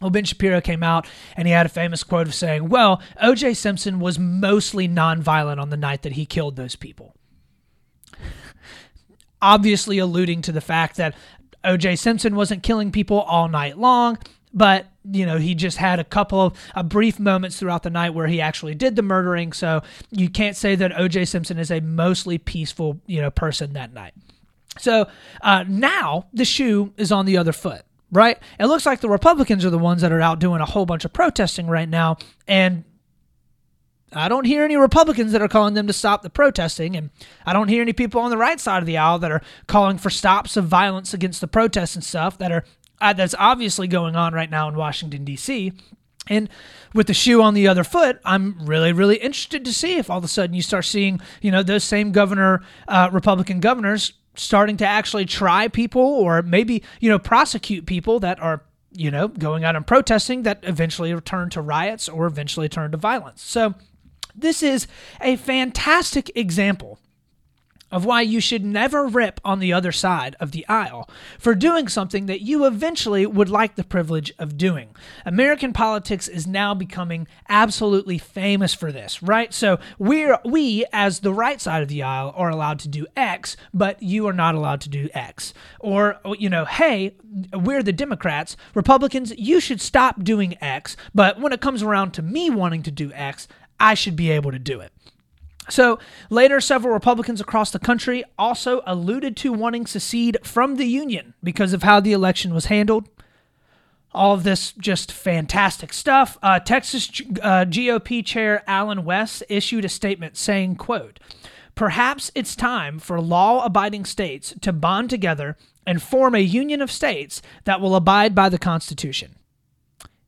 Well, 0.00 0.10
Ben 0.10 0.24
Shapiro 0.24 0.60
came 0.60 0.82
out 0.82 1.06
and 1.36 1.46
he 1.46 1.52
had 1.52 1.66
a 1.66 1.70
famous 1.70 2.02
quote 2.02 2.26
of 2.26 2.34
saying, 2.34 2.68
Well, 2.68 3.00
OJ 3.22 3.56
Simpson 3.56 4.00
was 4.00 4.18
mostly 4.18 4.88
nonviolent 4.88 5.60
on 5.60 5.70
the 5.70 5.76
night 5.76 6.02
that 6.02 6.12
he 6.12 6.26
killed 6.26 6.56
those 6.56 6.76
people. 6.76 7.14
Obviously, 9.42 9.98
alluding 9.98 10.42
to 10.42 10.52
the 10.52 10.60
fact 10.60 10.96
that 10.96 11.14
OJ 11.64 11.98
Simpson 11.98 12.34
wasn't 12.34 12.62
killing 12.62 12.90
people 12.90 13.20
all 13.20 13.48
night 13.48 13.78
long, 13.78 14.18
but 14.52 14.86
you 15.10 15.26
know 15.26 15.38
he 15.38 15.54
just 15.54 15.76
had 15.76 16.00
a 16.00 16.04
couple 16.04 16.40
of 16.40 16.58
a 16.74 16.82
brief 16.82 17.20
moments 17.20 17.58
throughout 17.58 17.82
the 17.82 17.90
night 17.90 18.10
where 18.10 18.26
he 18.26 18.40
actually 18.40 18.74
did 18.74 18.96
the 18.96 19.02
murdering. 19.02 19.52
So 19.52 19.82
you 20.10 20.28
can't 20.28 20.56
say 20.56 20.74
that 20.76 20.92
oj 20.92 21.28
simpson 21.28 21.58
is 21.58 21.70
a 21.70 21.80
mostly 21.80 22.38
peaceful 22.38 23.00
you 23.06 23.20
know 23.20 23.30
person 23.30 23.74
that 23.74 23.92
night. 23.92 24.14
So 24.78 25.06
uh, 25.40 25.64
now 25.68 26.26
the 26.32 26.44
shoe 26.44 26.92
is 26.96 27.12
on 27.12 27.26
the 27.26 27.36
other 27.36 27.52
foot 27.52 27.84
right? 28.10 28.38
It 28.58 28.66
looks 28.66 28.86
like 28.86 29.00
the 29.00 29.08
Republicans 29.08 29.64
are 29.64 29.70
the 29.70 29.78
ones 29.78 30.02
that 30.02 30.12
are 30.12 30.20
out 30.20 30.38
doing 30.38 30.60
a 30.60 30.66
whole 30.66 30.86
bunch 30.86 31.04
of 31.04 31.12
protesting 31.12 31.66
right 31.66 31.88
now. 31.88 32.16
And 32.46 32.84
I 34.12 34.28
don't 34.28 34.44
hear 34.44 34.64
any 34.64 34.76
Republicans 34.76 35.32
that 35.32 35.42
are 35.42 35.48
calling 35.48 35.74
them 35.74 35.86
to 35.86 35.92
stop 35.92 36.22
the 36.22 36.30
protesting, 36.30 36.96
and 36.96 37.10
I 37.44 37.52
don't 37.52 37.68
hear 37.68 37.82
any 37.82 37.92
people 37.92 38.20
on 38.20 38.30
the 38.30 38.36
right 38.36 38.60
side 38.60 38.82
of 38.82 38.86
the 38.86 38.96
aisle 38.96 39.18
that 39.18 39.32
are 39.32 39.42
calling 39.66 39.98
for 39.98 40.10
stops 40.10 40.56
of 40.56 40.66
violence 40.66 41.12
against 41.12 41.40
the 41.40 41.48
protests 41.48 41.94
and 41.94 42.04
stuff 42.04 42.38
that 42.38 42.52
are 42.52 42.64
uh, 43.00 43.12
that's 43.12 43.34
obviously 43.38 43.88
going 43.88 44.14
on 44.14 44.32
right 44.32 44.50
now 44.50 44.68
in 44.68 44.76
Washington 44.76 45.24
D.C. 45.24 45.72
And 46.28 46.48
with 46.94 47.08
the 47.08 47.14
shoe 47.14 47.42
on 47.42 47.54
the 47.54 47.68
other 47.68 47.84
foot, 47.84 48.20
I'm 48.24 48.56
really, 48.64 48.92
really 48.92 49.16
interested 49.16 49.64
to 49.64 49.72
see 49.72 49.96
if 49.96 50.08
all 50.08 50.18
of 50.18 50.24
a 50.24 50.28
sudden 50.28 50.54
you 50.54 50.62
start 50.62 50.84
seeing, 50.84 51.20
you 51.42 51.50
know, 51.50 51.62
those 51.62 51.84
same 51.84 52.12
governor, 52.12 52.62
uh, 52.88 53.10
Republican 53.12 53.60
governors 53.60 54.12
starting 54.34 54.76
to 54.78 54.86
actually 54.86 55.24
try 55.24 55.68
people 55.68 56.02
or 56.02 56.42
maybe, 56.42 56.82
you 57.00 57.08
know, 57.08 57.18
prosecute 57.18 57.86
people 57.86 58.20
that 58.20 58.40
are, 58.40 58.62
you 58.92 59.10
know, 59.10 59.28
going 59.28 59.64
out 59.64 59.76
and 59.76 59.86
protesting 59.86 60.42
that 60.42 60.60
eventually 60.62 61.18
turn 61.20 61.50
to 61.50 61.60
riots 61.60 62.08
or 62.08 62.26
eventually 62.26 62.68
turn 62.68 62.90
to 62.90 62.96
violence. 62.96 63.42
So 63.42 63.74
this 64.34 64.62
is 64.62 64.86
a 65.20 65.36
fantastic 65.36 66.30
example 66.36 66.98
of 67.94 68.04
why 68.04 68.20
you 68.20 68.40
should 68.40 68.64
never 68.64 69.06
rip 69.06 69.40
on 69.44 69.60
the 69.60 69.72
other 69.72 69.92
side 69.92 70.34
of 70.40 70.50
the 70.50 70.66
aisle 70.68 71.08
for 71.38 71.54
doing 71.54 71.86
something 71.86 72.26
that 72.26 72.40
you 72.40 72.66
eventually 72.66 73.24
would 73.24 73.48
like 73.48 73.76
the 73.76 73.84
privilege 73.84 74.32
of 74.36 74.58
doing. 74.58 74.88
American 75.24 75.72
politics 75.72 76.26
is 76.26 76.44
now 76.44 76.74
becoming 76.74 77.28
absolutely 77.48 78.18
famous 78.18 78.74
for 78.74 78.90
this, 78.90 79.22
right? 79.22 79.54
So 79.54 79.78
we're 79.96 80.40
we 80.44 80.84
as 80.92 81.20
the 81.20 81.32
right 81.32 81.60
side 81.60 81.84
of 81.84 81.88
the 81.88 82.02
aisle 82.02 82.34
are 82.34 82.50
allowed 82.50 82.80
to 82.80 82.88
do 82.88 83.06
X, 83.16 83.56
but 83.72 84.02
you 84.02 84.26
are 84.26 84.32
not 84.32 84.56
allowed 84.56 84.80
to 84.80 84.88
do 84.88 85.08
X. 85.14 85.54
Or 85.78 86.18
you 86.36 86.50
know, 86.50 86.64
hey, 86.64 87.14
we're 87.52 87.84
the 87.84 87.92
Democrats, 87.92 88.56
Republicans, 88.74 89.32
you 89.38 89.60
should 89.60 89.80
stop 89.80 90.24
doing 90.24 90.60
X, 90.60 90.96
but 91.14 91.40
when 91.40 91.52
it 91.52 91.60
comes 91.60 91.80
around 91.80 92.10
to 92.14 92.22
me 92.22 92.50
wanting 92.50 92.82
to 92.82 92.90
do 92.90 93.12
X, 93.12 93.46
I 93.78 93.94
should 93.94 94.16
be 94.16 94.32
able 94.32 94.50
to 94.50 94.58
do 94.58 94.80
it. 94.80 94.90
So 95.68 95.98
later, 96.30 96.60
several 96.60 96.92
Republicans 96.92 97.40
across 97.40 97.70
the 97.70 97.78
country 97.78 98.24
also 98.38 98.82
alluded 98.86 99.36
to 99.38 99.52
wanting 99.52 99.84
to 99.84 99.90
secede 99.90 100.38
from 100.42 100.76
the 100.76 100.86
Union 100.86 101.34
because 101.42 101.72
of 101.72 101.82
how 101.82 102.00
the 102.00 102.12
election 102.12 102.52
was 102.52 102.66
handled. 102.66 103.08
All 104.12 104.34
of 104.34 104.44
this 104.44 104.72
just 104.72 105.10
fantastic 105.10 105.92
stuff. 105.92 106.38
Uh, 106.42 106.60
Texas 106.60 107.08
uh, 107.42 107.64
GOP 107.64 108.24
chair 108.24 108.62
Allen 108.66 109.04
West 109.04 109.42
issued 109.48 109.84
a 109.84 109.88
statement 109.88 110.36
saying, 110.36 110.76
quote, 110.76 111.18
Perhaps 111.74 112.30
it's 112.36 112.54
time 112.54 113.00
for 113.00 113.20
law-abiding 113.20 114.04
states 114.04 114.54
to 114.60 114.72
bond 114.72 115.10
together 115.10 115.56
and 115.84 116.00
form 116.00 116.34
a 116.34 116.38
union 116.38 116.80
of 116.80 116.92
states 116.92 117.42
that 117.64 117.80
will 117.80 117.96
abide 117.96 118.34
by 118.34 118.48
the 118.48 118.58
Constitution. 118.58 119.34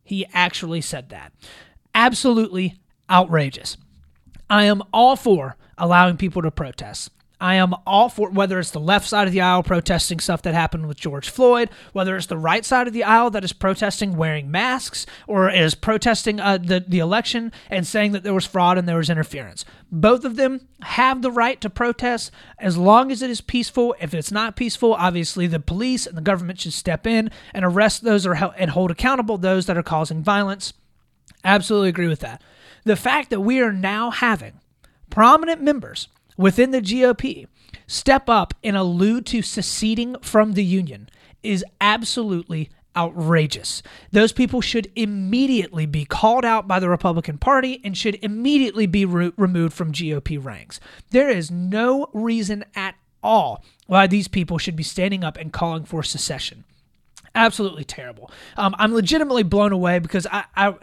He 0.03 0.27
actually 0.33 0.81
said 0.81 1.09
that. 1.11 1.33
Absolutely 1.95 2.81
outrageous. 3.09 3.77
I 4.49 4.65
am 4.65 4.83
all 4.93 5.17
for 5.17 5.57
allowing 5.79 6.17
people 6.17 6.43
to 6.43 6.51
protest. 6.51 7.11
I 7.39 7.57
am 7.57 7.75
all 7.87 8.09
for 8.09 8.31
whether 8.31 8.59
it's 8.59 8.71
the 8.71 8.81
left 8.81 9.07
side 9.07 9.27
of 9.27 9.33
the 9.33 9.43
aisle 9.43 9.63
protesting 9.63 10.21
stuff 10.21 10.41
that 10.43 10.55
happened 10.55 10.89
with 10.89 10.97
George 10.97 11.29
Floyd, 11.29 11.69
whether 11.93 12.17
it's 12.17 12.27
the 12.27 12.39
right 12.39 12.65
side 12.65 12.87
of 12.87 12.95
the 12.95 13.05
aisle 13.05 13.29
that 13.31 13.45
is 13.45 13.53
protesting 13.53 14.17
wearing 14.17 14.51
masks 14.51 15.05
or 15.27 15.51
is 15.51 15.75
protesting 15.75 16.41
uh, 16.41 16.57
the, 16.57 16.83
the 16.89 16.99
election 16.99 17.53
and 17.69 17.87
saying 17.87 18.13
that 18.13 18.23
there 18.23 18.33
was 18.33 18.47
fraud 18.47 18.79
and 18.79 18.89
there 18.89 18.97
was 18.97 19.11
interference. 19.11 19.67
Both 19.93 20.25
of 20.25 20.37
them 20.37 20.67
have 20.81 21.21
the 21.21 21.31
right 21.31 21.61
to 21.61 21.69
protest 21.69 22.31
as 22.59 22.79
long 22.79 23.13
as 23.13 23.21
it 23.21 23.29
is 23.29 23.43
peaceful. 23.43 23.95
If 24.01 24.15
it's 24.15 24.33
not 24.33 24.57
peaceful, 24.57 24.95
obviously 24.95 25.47
the 25.47 25.61
police 25.61 26.07
and 26.07 26.17
the 26.17 26.23
government 26.23 26.61
should 26.61 26.73
step 26.73 27.07
in 27.07 27.31
and 27.53 27.67
arrest 27.67 28.03
those 28.03 28.25
or 28.25 28.35
and 28.57 28.71
hold 28.71 28.91
accountable 28.91 29.37
those 29.37 29.67
that 29.67 29.77
are 29.77 29.83
causing 29.83 30.23
violence. 30.23 30.73
Absolutely 31.45 31.91
agree 31.91 32.09
with 32.09 32.21
that. 32.21 32.43
The 32.87 32.95
fact 32.95 33.31
that 33.31 33.41
we 33.41 33.61
are 33.61 33.73
now 33.73 34.13
having 34.13 34.61
prominent 35.11 35.61
members 35.61 36.07
within 36.37 36.71
the 36.71 36.81
GOP 36.81 37.49
step 37.89 38.29
up 38.29 38.55
and 38.63 38.77
allude 38.77 39.27
to 39.27 39.43
seceding 39.43 40.15
from 40.21 40.53
the 40.53 40.63
union 40.63 41.09
is 41.43 41.65
absolutely 41.81 42.71
outrageous. 42.97 43.83
Those 44.13 44.31
people 44.31 44.61
should 44.61 44.93
immediately 44.95 45.85
be 45.85 46.05
called 46.05 46.45
out 46.45 46.69
by 46.69 46.79
the 46.79 46.89
Republican 46.89 47.39
Party 47.39 47.81
and 47.83 47.97
should 47.97 48.21
immediately 48.23 48.87
be 48.87 49.05
re- 49.05 49.33
removed 49.37 49.75
from 49.75 49.91
GOP 49.91 50.43
ranks. 50.43 50.79
There 51.11 51.29
is 51.29 51.51
no 51.51 52.09
reason 52.13 52.65
at 52.77 52.95
all 53.21 53.65
why 53.89 54.07
these 54.07 54.29
people 54.29 54.59
should 54.59 54.77
be 54.77 54.85
standing 54.85 55.25
up 55.25 55.37
and 55.37 55.53
calling 55.53 55.85
for 55.85 56.05
secession. 56.05 56.63
Absolutely 57.35 57.85
terrible. 57.85 58.31
Um, 58.57 58.77
I'm 58.79 58.95
legitimately 58.95 59.43
blown 59.43 59.73
away 59.73 59.99
because 59.99 60.27
I, 60.31 60.45
I 60.57 60.75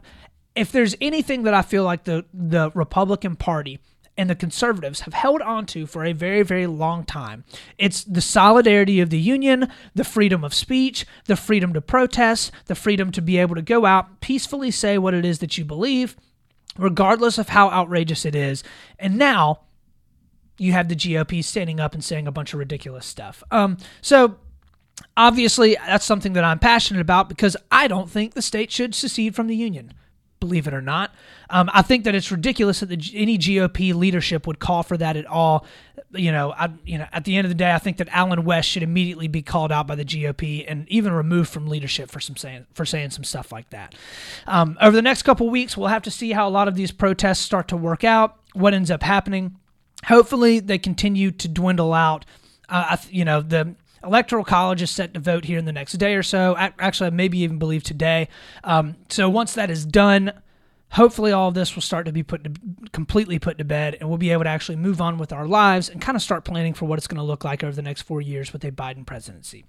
if 0.56 0.72
there's 0.72 0.96
anything 1.02 1.44
that 1.44 1.54
I 1.54 1.62
feel 1.62 1.84
like 1.84 2.04
the 2.04 2.26
the 2.34 2.72
Republican 2.74 3.36
Party 3.36 3.80
and 4.18 4.30
the 4.30 4.36
conservatives 4.36 5.02
have 5.02 5.14
held 5.14 5.42
on 5.42 5.66
to 5.66 5.88
for 5.88 6.06
a 6.06 6.14
very, 6.14 6.44
very 6.44 6.68
long 6.68 7.04
time. 7.04 7.44
It's 7.78 8.04
the 8.04 8.22
solidarity 8.22 9.00
of 9.00 9.10
the 9.10 9.20
union, 9.20 9.70
the 9.96 10.04
freedom 10.04 10.44
of 10.44 10.54
speech, 10.54 11.06
the 11.26 11.36
freedom 11.36 11.74
to 11.74 11.82
protest, 11.82 12.52
the 12.66 12.76
freedom 12.76 13.12
to 13.12 13.22
be 13.22 13.38
able 13.38 13.56
to 13.56 13.62
go 13.62 13.86
out, 13.86 14.22
peacefully 14.22 14.70
say 14.72 14.98
what 14.98 15.16
it 15.16 15.26
is 15.26 15.40
that 15.40 15.58
you 15.58 15.66
believe, 15.66 16.16
regardless 16.78 17.38
of 17.38 17.50
how 17.50 17.70
outrageous 17.72 18.24
it 18.24 18.36
is. 18.36 18.64
And 19.00 19.18
now 19.18 19.62
you 20.60 20.74
have 20.74 20.90
the 20.90 20.96
GOP 20.96 21.44
standing 21.44 21.80
up 21.80 21.96
and 21.96 22.04
saying 22.04 22.28
a 22.28 22.32
bunch 22.32 22.54
of 22.54 22.60
ridiculous 22.60 23.08
stuff. 23.08 23.44
Um, 23.50 23.78
so 24.02 24.38
obviously, 25.18 25.76
that's 25.88 26.06
something 26.06 26.34
that 26.34 26.44
I'm 26.44 26.60
passionate 26.60 27.02
about 27.02 27.30
because 27.30 27.58
I 27.72 27.88
don't 27.88 28.12
think 28.12 28.36
the 28.36 28.44
state 28.44 28.72
should 28.72 28.94
secede 28.94 29.36
from 29.36 29.48
the 29.48 29.56
union 29.56 29.94
believe 30.44 30.68
it 30.68 30.74
or 30.74 30.82
not. 30.82 31.16
Um, 31.50 31.70
I 31.74 31.82
think 31.82 32.04
that 32.04 32.14
it's 32.16 32.30
ridiculous 32.30 32.82
that 32.82 32.88
the, 32.88 33.12
any 33.14 33.38
GOP 33.38 33.94
leadership 33.94 34.46
would 34.46 34.60
call 34.60 34.84
for 34.84 34.98
that 34.98 35.16
at 35.16 35.26
all. 35.26 35.66
You 36.12 36.34
know, 36.34 36.52
I, 36.52 36.70
you 36.86 36.98
know, 36.98 37.08
at 37.14 37.24
the 37.24 37.38
end 37.38 37.46
of 37.46 37.50
the 37.50 37.56
day, 37.56 37.72
I 37.72 37.78
think 37.78 37.98
that 37.98 38.10
Allen 38.12 38.44
West 38.44 38.70
should 38.70 38.84
immediately 38.84 39.30
be 39.30 39.42
called 39.42 39.72
out 39.72 39.88
by 39.88 39.96
the 39.96 40.04
GOP 40.04 40.66
and 40.68 40.86
even 40.90 41.14
removed 41.14 41.50
from 41.50 41.68
leadership 41.68 42.12
for 42.12 42.20
some 42.20 42.36
saying 42.36 42.66
for 42.74 42.86
saying 42.86 43.12
some 43.12 43.24
stuff 43.24 43.54
like 43.54 43.70
that. 43.70 43.96
Um, 44.46 44.78
over 44.82 44.94
the 44.96 45.02
next 45.02 45.24
couple 45.24 45.50
weeks, 45.50 45.78
we'll 45.78 45.88
have 45.88 46.04
to 46.04 46.12
see 46.12 46.34
how 46.34 46.46
a 46.46 46.52
lot 46.52 46.68
of 46.68 46.76
these 46.76 46.92
protests 46.92 47.40
start 47.40 47.70
to 47.70 47.78
work 47.78 48.04
out. 48.04 48.36
What 48.54 48.74
ends 48.74 48.92
up 48.92 49.02
happening. 49.02 49.56
Hopefully, 50.06 50.60
they 50.60 50.78
continue 50.78 51.32
to 51.32 51.48
dwindle 51.48 51.94
out. 51.94 52.26
Uh, 52.68 52.98
you 53.10 53.24
know, 53.24 53.42
the 53.42 53.76
Electoral 54.04 54.44
College 54.44 54.82
is 54.82 54.92
set 54.92 55.14
to 55.14 55.20
vote 55.20 55.46
here 55.46 55.58
in 55.58 55.66
the 55.66 55.72
next 55.72 55.94
day 55.94 56.16
or 56.16 56.24
so. 56.24 56.56
Actually, 56.58 57.08
I 57.08 57.10
maybe 57.12 57.40
even 57.40 57.58
believe 57.58 57.84
today. 57.84 58.28
Um, 58.64 58.96
so 59.10 59.30
once 59.30 59.54
that 59.54 59.70
is 59.70 59.86
done, 59.86 60.34
hopefully 60.94 61.32
all 61.32 61.50
of 61.50 61.54
this 61.54 61.76
will 61.76 61.82
start 61.82 62.06
to 62.06 62.12
be 62.12 62.24
put 62.24 62.44
to, 62.44 62.52
completely 62.92 63.40
put 63.40 63.58
to 63.58 63.64
bed, 63.64 63.98
and 64.00 64.10
we'll 64.10 64.18
be 64.18 64.32
able 64.32 64.44
to 64.44 64.50
actually 64.50 64.76
move 64.76 65.02
on 65.02 65.18
with 65.18 65.34
our 65.34 65.48
lives 65.48 65.90
and 65.90 66.02
kind 66.02 66.16
of 66.16 66.22
start 66.22 66.46
planning 66.46 66.74
for 66.74 66.86
what 66.86 67.00
it's 67.00 67.08
going 67.08 67.18
to 67.18 67.24
look 67.24 67.44
like 67.44 67.64
over 67.64 67.76
the 67.76 67.82
next 67.82 68.04
four 68.04 68.22
years 68.22 68.54
with 68.54 68.64
a 68.64 68.72
Biden 68.72 69.06
presidency. 69.06 69.66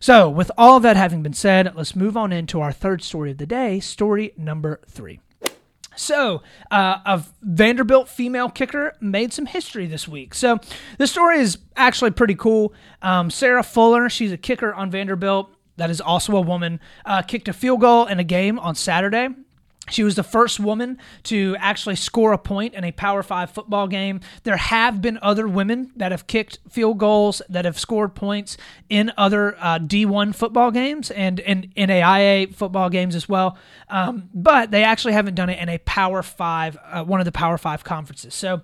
So, 0.00 0.28
with 0.28 0.50
all 0.56 0.76
of 0.76 0.82
that 0.82 0.96
having 0.96 1.22
been 1.22 1.34
said, 1.34 1.74
let's 1.76 1.94
move 1.94 2.16
on 2.16 2.32
into 2.32 2.60
our 2.60 2.72
third 2.72 3.02
story 3.02 3.32
of 3.32 3.38
the 3.38 3.46
day, 3.46 3.80
story 3.80 4.32
number 4.36 4.80
three. 4.88 5.20
So, 5.96 6.42
uh, 6.70 6.98
a 7.04 7.22
Vanderbilt 7.42 8.08
female 8.08 8.48
kicker 8.48 8.94
made 9.00 9.32
some 9.32 9.46
history 9.46 9.86
this 9.86 10.08
week. 10.08 10.34
So, 10.34 10.58
the 10.98 11.06
story 11.06 11.38
is 11.38 11.58
actually 11.76 12.12
pretty 12.12 12.34
cool. 12.34 12.72
Um, 13.02 13.30
Sarah 13.30 13.62
Fuller, 13.62 14.08
she's 14.08 14.32
a 14.32 14.38
kicker 14.38 14.72
on 14.72 14.90
Vanderbilt. 14.90 15.54
That 15.76 15.90
is 15.90 16.00
also 16.00 16.36
a 16.36 16.40
woman. 16.40 16.80
Uh, 17.04 17.22
kicked 17.22 17.48
a 17.48 17.52
field 17.52 17.80
goal 17.80 18.06
in 18.06 18.18
a 18.18 18.24
game 18.24 18.58
on 18.58 18.74
Saturday. 18.74 19.28
She 19.90 20.04
was 20.04 20.14
the 20.14 20.22
first 20.22 20.60
woman 20.60 20.98
to 21.24 21.56
actually 21.58 21.96
score 21.96 22.32
a 22.32 22.38
point 22.38 22.74
in 22.74 22.84
a 22.84 22.92
Power 22.92 23.22
Five 23.22 23.50
football 23.50 23.88
game. 23.88 24.20
There 24.44 24.56
have 24.56 25.02
been 25.02 25.18
other 25.20 25.48
women 25.48 25.90
that 25.96 26.12
have 26.12 26.26
kicked 26.26 26.60
field 26.68 26.98
goals 26.98 27.42
that 27.48 27.64
have 27.64 27.78
scored 27.78 28.14
points 28.14 28.56
in 28.88 29.12
other 29.16 29.56
uh, 29.58 29.80
D1 29.80 30.34
football 30.34 30.70
games 30.70 31.10
and 31.10 31.40
in 31.40 31.72
NAIA 31.76 32.54
football 32.54 32.90
games 32.90 33.16
as 33.16 33.28
well. 33.28 33.58
Um, 33.88 34.30
but 34.32 34.70
they 34.70 34.84
actually 34.84 35.14
haven't 35.14 35.34
done 35.34 35.50
it 35.50 35.58
in 35.58 35.68
a 35.68 35.78
Power 35.78 36.22
Five, 36.22 36.78
uh, 36.84 37.02
one 37.02 37.20
of 37.20 37.24
the 37.24 37.32
Power 37.32 37.58
Five 37.58 37.82
conferences. 37.82 38.34
So 38.34 38.62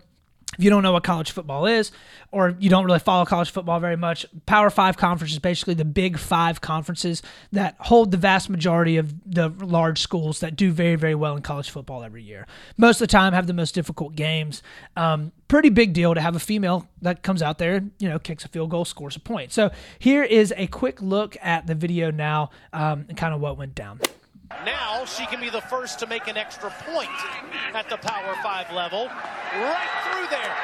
if 0.59 0.65
you 0.65 0.71
don't 0.71 0.83
know 0.83 0.93
what 0.93 1.05
college 1.05 1.31
football 1.31 1.67
is, 1.67 1.93
or 2.33 2.55
you 2.59 2.69
don't 2.69 2.85
really 2.85 2.99
follow 2.99 3.25
college 3.25 3.51
football 3.51 3.79
very 3.79 3.97
much, 3.97 4.27
Power 4.45 4.71
Five 4.71 4.97
conference 4.97 5.33
is 5.33 5.39
basically 5.39 5.75
the 5.75 5.85
big 5.85 6.19
five 6.19 6.61
conferences 6.61 7.23
that 7.53 7.77
hold 7.79 8.11
the 8.11 8.17
vast 8.17 8.51
majority 8.51 8.97
of 8.97 9.15
the 9.25 9.49
large 9.49 10.01
schools 10.01 10.41
that 10.41 10.57
do 10.57 10.73
very, 10.73 10.97
very 10.97 11.15
well 11.15 11.37
in 11.37 11.43
college 11.43 11.71
football 11.71 12.03
every 12.03 12.23
year. 12.23 12.47
Most 12.77 12.97
of 12.97 13.09
the 13.09 13.13
time, 13.13 13.33
have 13.33 13.47
the 13.47 13.53
most 13.53 13.75
difficult 13.75 14.17
games. 14.17 14.63
Um, 14.97 15.33
pretty 15.47 15.71
big 15.71 15.93
deal 15.93 16.15
to 16.15 16.21
have 16.21 16.35
a 16.35 16.41
female 16.41 16.89
that 17.03 17.23
comes 17.23 17.41
out 17.41 17.59
there, 17.59 17.85
you 17.99 18.09
know, 18.09 18.19
kicks 18.19 18.45
a 18.45 18.49
field 18.49 18.71
goal, 18.71 18.85
scores 18.85 19.17
a 19.17 19.21
point. 19.21 19.53
So 19.53 19.71
here 19.99 20.25
is 20.25 20.53
a 20.57 20.67
quick 20.67 21.01
look 21.01 21.37
at 21.41 21.67
the 21.67 21.75
video 21.75 22.11
now 22.11 22.51
um, 22.73 23.07
and 23.09 23.17
kind 23.17 23.33
of 23.33 23.41
what 23.41 23.57
went 23.57 23.75
down. 23.75 24.01
Now 24.65 25.05
she 25.05 25.25
can 25.27 25.41
be 25.41 25.51
the 25.51 25.61
first 25.61 25.99
to 26.01 26.07
make 26.07 26.27
an 26.27 26.37
extra 26.37 26.71
point 26.71 27.11
at 27.75 27.89
the 27.89 27.97
Power 27.97 28.35
5 28.43 28.73
level. 28.73 29.07
Right 29.07 29.89
through 30.05 30.27
there. 30.29 30.57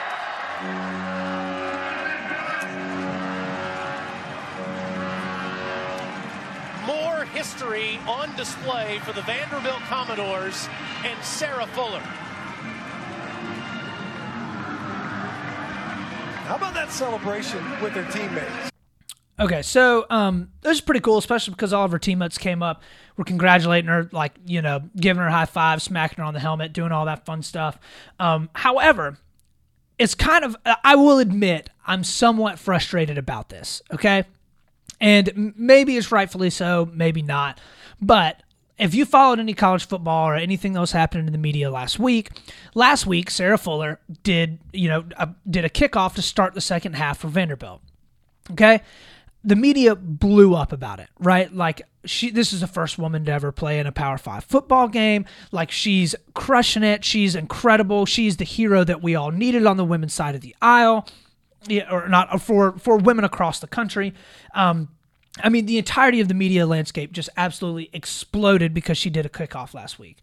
More 6.87 7.25
history 7.27 7.99
on 8.07 8.35
display 8.37 8.99
for 9.05 9.13
the 9.13 9.23
Vanderbilt 9.23 9.81
Commodores 9.89 10.69
and 11.05 11.23
Sarah 11.25 11.67
Fuller. 11.69 12.03
How 16.47 16.57
about 16.57 16.75
that 16.75 16.91
celebration 16.91 17.65
with 17.81 17.93
her 17.93 18.05
teammates? 18.13 18.74
Okay, 19.39 19.63
so 19.63 20.07
um, 20.11 20.53
this 20.61 20.77
is 20.77 20.81
pretty 20.81 21.01
cool, 21.01 21.19
especially 21.19 21.55
because 21.55 21.73
all 21.73 21.85
of 21.85 21.91
her 21.91 21.99
teammates 21.99 22.39
came 22.39 22.63
up, 22.63 22.83
were 23.17 23.25
congratulating 23.25 23.89
her, 23.89 24.09
like 24.13 24.33
you 24.47 24.63
know, 24.63 24.83
giving 24.97 25.23
her 25.23 25.31
high 25.31 25.47
five, 25.47 25.83
smacking 25.83 26.19
her 26.19 26.25
on 26.25 26.35
the 26.35 26.41
helmet, 26.41 26.73
doing 26.73 26.93
all 26.93 27.05
that 27.07 27.27
fun 27.27 27.43
stuff. 27.43 27.79
Um, 28.21 28.49
however, 28.55 29.19
it's 29.99 30.15
kind 30.15 30.45
of 30.45 30.57
I 30.85 30.95
will 30.95 31.19
admit 31.19 31.71
I'm 31.85 32.05
somewhat 32.05 32.61
frustrated 32.61 33.19
about 33.19 33.49
this. 33.49 33.83
Okay, 33.93 34.25
and 35.01 35.53
maybe 35.57 35.97
it's 35.97 36.13
rightfully 36.13 36.51
so, 36.51 36.89
maybe 36.93 37.21
not, 37.21 37.61
but 38.01 38.41
if 38.79 38.95
you 38.95 39.05
followed 39.05 39.39
any 39.39 39.55
college 39.55 39.87
football 39.87 40.29
or 40.29 40.35
anything 40.35 40.73
that 40.73 40.81
was 40.81 40.93
happening 40.93 41.27
in 41.27 41.33
the 41.33 41.39
media 41.39 41.71
last 41.71 41.99
week, 41.99 42.31
last 42.75 43.07
week 43.07 43.31
Sarah 43.31 43.59
Fuller 43.59 43.99
did 44.23 44.61
you 44.73 44.89
know 44.89 45.05
did 45.51 45.65
a 45.65 45.69
kickoff 45.71 46.15
to 46.15 46.23
start 46.23 46.55
the 46.55 46.61
second 46.61 46.95
half 46.95 47.19
for 47.19 47.29
Vanderbilt. 47.29 47.83
Okay, 48.53 48.81
the 49.45 49.57
media 49.57 49.95
blew 49.95 50.55
up 50.55 50.73
about 50.73 51.01
it, 51.01 51.09
right? 51.21 51.53
Like 51.55 51.83
she 52.05 52.31
this 52.31 52.53
is 52.53 52.61
the 52.61 52.67
first 52.67 52.99
woman 52.99 53.25
to 53.27 53.33
ever 53.33 53.53
play 53.53 53.79
in 53.79 53.87
a 53.87 53.93
Power 53.93 54.17
5 54.17 54.45
football 54.45 54.89
game. 54.89 55.27
Like 55.53 55.71
she's 55.71 56.15
crushing 56.33 56.83
it. 56.83 57.05
She's 57.05 57.35
incredible. 57.35 58.07
She's 58.07 58.39
the 58.39 58.45
hero 58.45 58.85
that 58.85 59.03
we 59.03 59.15
all 59.15 59.31
needed 59.31 59.67
on 59.67 59.77
the 59.77 59.85
women's 59.85 60.15
side 60.15 60.35
of 60.35 60.41
the 60.41 60.57
aisle. 60.63 61.07
Yeah, 61.67 61.91
or 61.91 62.09
not 62.09 62.43
for 62.43 62.79
for 62.79 62.97
women 62.97 63.25
across 63.25 63.61
the 63.61 63.67
country. 63.67 64.15
Um, 64.55 64.89
I 65.43 65.49
mean, 65.49 65.67
the 65.67 65.79
entirety 65.79 66.21
of 66.21 66.29
the 66.29 66.35
media 66.35 66.67
landscape 66.67 67.13
just 67.13 67.29
absolutely 67.37 67.91
exploded 67.93 68.73
because 68.73 68.97
she 68.97 69.11
did 69.11 69.27
a 69.27 69.31
kickoff 69.31 69.75
last 69.75 69.99
week. 69.99 70.19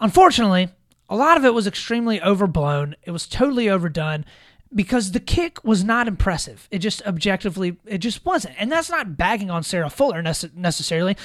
Unfortunately, 0.00 0.68
a 1.08 1.16
lot 1.16 1.36
of 1.36 1.44
it 1.44 1.54
was 1.54 1.66
extremely 1.66 2.20
overblown. 2.20 2.96
It 3.04 3.12
was 3.12 3.26
totally 3.26 3.68
overdone 3.68 4.24
because 4.74 5.12
the 5.12 5.20
kick 5.20 5.62
was 5.64 5.84
not 5.84 6.08
impressive. 6.08 6.68
It 6.70 6.78
just 6.78 7.02
objectively, 7.06 7.76
it 7.86 7.98
just 7.98 8.24
wasn't. 8.24 8.54
And 8.58 8.70
that's 8.70 8.90
not 8.90 9.16
bagging 9.16 9.50
on 9.50 9.62
Sarah 9.62 9.90
Fuller 9.90 10.22
necessarily. 10.22 11.16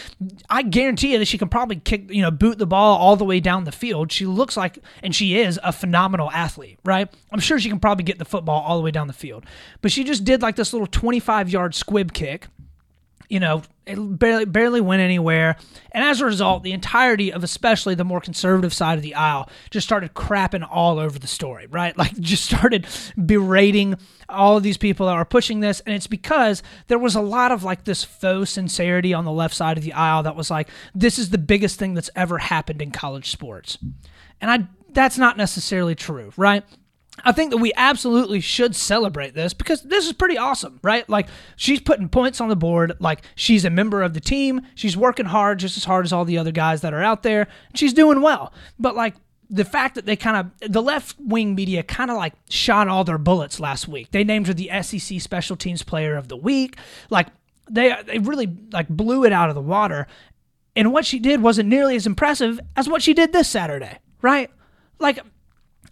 I 0.50 0.64
guarantee 0.64 1.14
you 1.14 1.20
that 1.20 1.28
she 1.28 1.38
can 1.38 1.50
probably 1.50 1.78
kick, 1.78 2.12
you 2.12 2.22
know, 2.22 2.32
boot 2.32 2.58
the 2.58 2.68
ball 2.68 2.98
all 2.98 3.16
the 3.16 3.26
way 3.26 3.40
down 3.40 3.64
the 3.64 3.72
field. 3.72 4.12
She 4.12 4.26
looks 4.26 4.58
like, 4.58 4.80
and 5.02 5.16
she 5.16 5.38
is 5.38 5.60
a 5.64 5.72
phenomenal 5.72 6.30
athlete, 6.32 6.80
right? 6.84 7.08
I'm 7.32 7.40
sure 7.40 7.60
she 7.60 7.70
can 7.70 7.80
probably 7.80 8.04
get 8.04 8.20
the 8.20 8.26
football 8.26 8.62
all 8.62 8.78
the 8.78 8.84
way 8.84 8.92
down 8.92 9.08
the 9.08 9.14
field. 9.14 9.46
But 9.82 9.92
she 9.92 10.04
just 10.04 10.24
did 10.24 10.42
like 10.42 10.56
this 10.56 10.74
little 10.74 10.88
25 10.88 11.50
yard 11.50 11.76
squib 11.76 12.14
kick 12.14 12.48
you 13.30 13.40
know, 13.40 13.62
it 13.86 13.98
barely 14.20 14.46
barely 14.46 14.82
went 14.82 15.02
anywhere. 15.02 15.58
And 15.92 16.04
as 16.04 16.22
a 16.22 16.26
result, 16.26 16.64
the 16.64 16.72
entirety 16.72 17.32
of 17.32 17.44
especially 17.44 17.96
the 17.96 18.04
more 18.04 18.22
conservative 18.22 18.74
side 18.74 18.98
of 18.98 19.02
the 19.02 19.16
aisle 19.16 19.50
just 19.70 19.88
started 19.88 20.14
crapping 20.14 20.68
all 20.70 21.00
over 21.00 21.18
the 21.20 21.28
story, 21.28 21.68
right? 21.68 21.96
Like 22.08 22.18
just 22.20 22.46
started 22.46 22.86
berating 23.26 23.96
all 24.30 24.56
of 24.56 24.64
these 24.64 24.78
people 24.78 25.08
that 25.08 25.14
are 25.14 25.26
pushing 25.26 25.62
this. 25.62 25.80
And 25.82 25.96
it's 25.96 26.08
because 26.08 26.62
there 26.88 27.00
was 27.00 27.16
a 27.16 27.22
lot 27.22 27.52
of 27.52 27.64
like 27.64 27.86
this 27.86 28.04
faux 28.04 28.52
sincerity 28.52 29.14
on 29.14 29.26
the 29.26 29.32
left 29.32 29.56
side 29.56 29.78
of 29.78 29.84
the 29.84 29.94
aisle 29.94 30.24
that 30.24 30.36
was 30.36 30.52
like, 30.52 30.70
this 30.94 31.18
is 31.18 31.32
the 31.32 31.38
biggest 31.38 31.80
thing 31.80 31.96
that's 31.96 32.10
ever 32.16 32.38
happened 32.38 32.82
in 32.82 32.92
college 32.92 33.32
sports. 33.32 33.78
And 34.40 34.52
I 34.52 34.68
that's 34.94 35.18
not 35.18 35.38
necessarily 35.38 35.96
true, 35.96 36.32
right? 36.38 36.64
I 37.24 37.32
think 37.32 37.52
that 37.52 37.58
we 37.58 37.74
absolutely 37.76 38.40
should 38.42 38.76
celebrate 38.76 39.34
this 39.34 39.54
because 39.54 39.82
this 39.82 40.06
is 40.06 40.14
pretty 40.14 40.38
awesome, 40.38 40.80
right? 40.84 41.08
Like 41.10 41.28
she's 41.56 41.80
putting 41.80 42.10
points 42.10 42.40
on 42.40 42.50
the 42.50 42.56
board, 42.56 42.94
like 43.00 43.24
she's 43.36 43.66
a 43.66 43.70
member 43.70 44.04
of 44.04 44.14
the 44.14 44.20
team, 44.20 44.62
she's 44.76 44.96
working 44.96 45.26
hard 45.26 45.60
just 45.60 45.78
as 45.78 45.86
hard 45.86 46.06
as 46.06 46.14
all 46.14 46.26
the 46.26 46.38
other 46.38 46.52
guys 46.52 46.82
that 46.82 46.94
are 46.94 47.04
out 47.04 47.24
there, 47.24 47.48
she's 47.74 47.94
doing 47.94 48.22
well. 48.22 48.54
But 48.80 48.96
like 48.96 49.16
the 49.50 49.66
fact 49.66 49.96
that 49.96 50.06
they 50.06 50.16
kind 50.16 50.38
of 50.62 50.72
the 50.72 50.82
left 50.82 51.16
wing 51.20 51.56
media 51.56 51.82
kind 51.84 52.12
of 52.12 52.18
like 52.18 52.34
shot 52.50 52.88
all 52.88 53.04
their 53.04 53.18
bullets 53.18 53.60
last 53.60 53.88
week. 53.88 54.12
They 54.12 54.24
named 54.24 54.48
her 54.48 54.54
the 54.54 54.70
SEC 54.82 55.22
Special 55.22 55.56
Teams 55.56 55.84
Player 55.84 56.16
of 56.16 56.28
the 56.28 56.36
Week. 56.38 56.78
Like 57.10 57.28
they 57.70 57.96
they 58.06 58.20
really 58.20 58.56
like 58.72 58.90
blew 58.90 59.24
it 59.26 59.32
out 59.32 59.50
of 59.50 59.56
the 59.56 59.62
water. 59.62 60.08
And 60.76 60.94
what 60.94 61.06
she 61.06 61.18
did 61.18 61.42
wasn't 61.42 61.70
nearly 61.70 61.96
as 61.96 62.06
impressive 62.06 62.60
as 62.76 62.88
what 62.88 63.02
she 63.02 63.14
did 63.14 63.34
this 63.34 63.48
Saturday, 63.48 63.98
right? 64.22 64.52
Like 65.00 65.20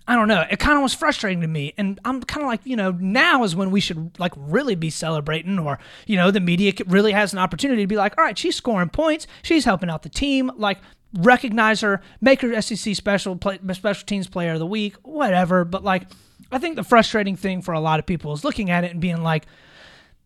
I 0.08 0.16
don't 0.16 0.28
know. 0.28 0.46
It 0.50 0.60
kind 0.60 0.78
of 0.78 0.84
was 0.84 0.94
frustrating 0.94 1.42
to 1.42 1.48
me. 1.48 1.74
And 1.78 2.00
I'm 2.06 2.22
kind 2.22 2.44
of 2.44 2.48
like, 2.48 2.62
you 2.64 2.76
know, 2.76 2.92
now 2.92 3.44
is 3.44 3.56
when 3.56 3.72
we 3.72 3.80
should 3.80 4.20
like 4.20 4.34
really 4.38 4.76
be 4.76 4.92
celebrating 4.92 5.58
or, 5.58 5.80
you 6.06 6.16
know, 6.16 6.30
the 6.30 6.40
media 6.40 6.74
really 6.86 7.12
has 7.12 7.34
an 7.34 7.40
opportunity 7.40 7.82
to 7.82 7.88
be 7.88 7.96
like, 7.96 8.16
all 8.18 8.24
right, 8.24 8.38
she's 8.38 8.56
scoring 8.56 8.90
points. 8.90 9.26
She's 9.42 9.66
helping 9.66 9.90
out 9.90 10.04
the 10.04 10.10
team. 10.10 10.52
Like, 10.58 10.78
recognize 11.18 11.82
her, 11.82 12.02
make 12.22 12.42
her 12.42 12.62
SEC 12.62 12.96
special 12.96 13.36
play, 13.36 13.60
special 13.74 14.06
teams 14.06 14.28
player 14.28 14.54
of 14.54 14.60
the 14.60 14.66
week, 14.66 14.96
whatever. 15.02 15.66
But 15.66 15.84
like, 15.84 16.04
I 16.52 16.60
think 16.60 16.76
the 16.76 16.84
frustrating 16.84 17.36
thing 17.36 17.62
for 17.62 17.74
a 17.74 17.80
lot 17.80 18.00
of 18.00 18.06
people 18.06 18.34
is 18.34 18.44
looking 18.44 18.70
at 18.70 18.84
it 18.84 18.92
and 18.92 19.02
being 19.02 19.24
like, 19.24 19.46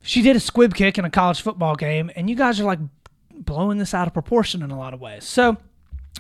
she 0.02 0.22
did 0.22 0.36
a 0.36 0.40
squib 0.40 0.74
kick 0.74 0.98
in 0.98 1.06
a 1.06 1.10
college 1.10 1.42
football 1.42 1.76
game, 1.76 2.10
and 2.16 2.30
you 2.30 2.36
guys 2.36 2.60
are 2.60 2.64
like 2.64 2.80
blowing 3.34 3.78
this 3.78 3.94
out 3.94 4.08
of 4.08 4.14
proportion 4.14 4.62
in 4.62 4.72
a 4.72 4.78
lot 4.78 4.94
of 4.94 5.02
ways. 5.02 5.26
So, 5.26 5.58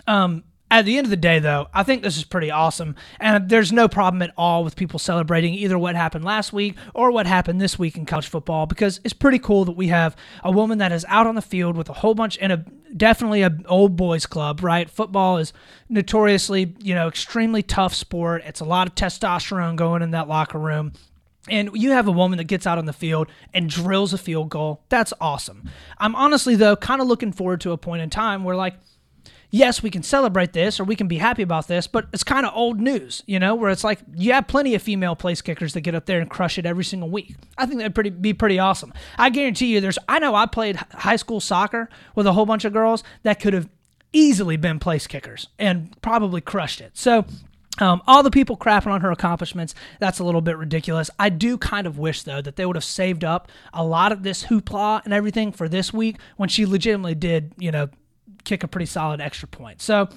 um, 0.06 0.43
at 0.71 0.86
the 0.86 0.97
end 0.97 1.08
of 1.08 1.12
the 1.12 1.17
day, 1.17 1.39
though, 1.39 1.67
I 1.73 1.84
think 1.84 2.03
this 2.03 2.17
is 2.17 2.23
pretty 2.23 2.51
awesome. 2.51 2.95
And 3.19 3.49
there's 3.49 3.71
no 3.71 3.88
problem 3.88 4.21
at 4.21 4.32
all 4.38 4.63
with 4.63 4.75
people 4.75 4.99
celebrating 4.99 5.53
either 5.53 5.79
what 5.79 5.95
happened 5.95 6.23
last 6.23 6.53
week 6.53 6.75
or 6.93 7.12
what 7.12 7.25
happened 7.25 7.60
this 7.60 7.79
week 7.79 7.97
in 7.97 8.05
college 8.05 8.27
football 8.27 8.65
because 8.65 8.99
it's 9.03 9.13
pretty 9.13 9.39
cool 9.39 9.65
that 9.65 9.73
we 9.73 9.88
have 9.88 10.15
a 10.43 10.51
woman 10.51 10.77
that 10.77 10.91
is 10.91 11.05
out 11.10 11.25
on 11.25 11.36
the 11.36 11.41
field 11.41 11.75
with 11.75 11.89
a 11.89 11.93
whole 11.93 12.13
bunch 12.13 12.38
and 12.39 12.51
a 12.51 12.65
definitely 12.95 13.41
a 13.41 13.58
old 13.67 13.95
boys 13.95 14.25
club, 14.25 14.63
right? 14.63 14.89
Football 14.89 15.38
is 15.38 15.53
notoriously, 15.89 16.75
you 16.79 16.93
know, 16.93 17.08
extremely 17.08 17.63
tough 17.63 17.95
sport. 17.95 18.43
It's 18.45 18.60
a 18.60 18.65
lot 18.65 18.88
of 18.88 18.95
testosterone 18.95 19.75
going 19.75 20.01
in 20.01 20.12
that 20.12 20.27
locker 20.27 20.60
room. 20.60 20.93
And 21.49 21.71
you 21.73 21.91
have 21.91 22.08
a 22.08 22.12
woman 22.12 22.38
that 22.38 22.43
gets 22.43 22.67
out 22.67 22.77
on 22.77 22.86
the 22.86 22.93
field 22.93 23.27
and 23.53 23.69
drills 23.69 24.13
a 24.13 24.19
field 24.19 24.49
goal. 24.49 24.84
That's 24.89 25.13
awesome. 25.19 25.67
I'm 25.97 26.15
honestly, 26.15 26.55
though, 26.55 26.75
kind 26.75 27.01
of 27.01 27.08
looking 27.08 27.32
forward 27.32 27.62
to 27.62 27.71
a 27.71 27.77
point 27.77 28.03
in 28.03 28.10
time 28.12 28.43
where, 28.43 28.55
like, 28.55 28.75
yes, 29.52 29.82
we 29.82 29.90
can 29.90 30.04
celebrate 30.04 30.54
this 30.54 30.80
or 30.80 30.84
we 30.84 30.96
can 30.96 31.08
be 31.08 31.18
happy 31.18 31.42
about 31.42 31.68
this, 31.68 31.88
but 31.88 32.08
it's 32.14 32.24
kind 32.24 32.46
of 32.46 32.54
old 32.56 32.80
news, 32.80 33.24
you 33.26 33.40
know, 33.40 33.56
where 33.56 33.72
it's 33.72 33.84
like 33.84 34.00
you 34.16 34.34
have 34.34 34.48
plenty 34.48 34.76
of 34.76 34.82
female 34.82 35.16
place 35.16 35.42
kickers 35.42 35.74
that 35.74 35.82
get 35.82 35.96
up 35.96 36.06
there 36.06 36.20
and 36.20 36.30
crush 36.30 36.58
it 36.58 36.66
every 36.66 36.84
single 36.84 37.10
week. 37.10 37.36
I 37.58 37.66
think 37.66 37.80
that'd 37.80 37.96
pretty 37.96 38.12
be 38.12 38.34
pretty 38.34 38.60
awesome. 38.60 38.94
I 39.18 39.30
guarantee 39.30 39.68
you, 39.68 39.82
there's 39.82 40.00
I 40.08 40.20
know 40.20 40.36
I 40.36 40.46
played 40.46 40.76
high 40.76 41.16
school 41.16 41.40
soccer 41.40 41.90
with 42.16 42.28
a 42.28 42.34
whole 42.34 42.46
bunch 42.46 42.66
of 42.66 42.74
girls 42.74 43.04
that 43.24 43.40
could 43.40 43.54
have 43.54 43.70
easily 44.14 44.58
been 44.58 44.80
place 44.80 45.08
kickers 45.08 45.48
and 45.58 46.00
probably 46.02 46.42
crushed 46.42 46.82
it. 46.82 46.98
So. 46.98 47.26
Um, 47.78 48.02
all 48.08 48.24
the 48.24 48.32
people 48.32 48.58
crapping 48.58 48.88
on 48.88 49.00
her 49.02 49.12
accomplishments, 49.12 49.74
that's 50.00 50.20
a 50.20 50.24
little 50.26 50.42
bit 50.42 50.58
ridiculous. 50.58 51.10
I 51.18 51.30
do 51.30 51.58
kind 51.58 51.88
of 51.88 51.98
wish, 51.98 52.24
though, 52.24 52.42
that 52.42 52.58
they 52.58 52.66
would 52.66 52.76
have 52.76 52.84
saved 52.84 53.24
up 53.24 53.50
a 53.74 53.86
lot 53.86 54.12
of 54.12 54.22
this 54.22 54.44
hoopla 54.44 55.06
and 55.06 55.14
everything 55.14 55.54
for 55.54 55.70
this 55.70 55.94
week 55.94 56.18
when 56.36 56.50
she 56.50 56.66
legitimately 56.66 57.16
did, 57.16 57.54
you 57.58 57.72
know, 57.72 57.88
kick 58.50 58.64
a 58.64 58.68
pretty 58.68 58.88
solid 58.88 59.22
extra 59.22 59.48
point. 59.48 59.80
So, 59.80 60.10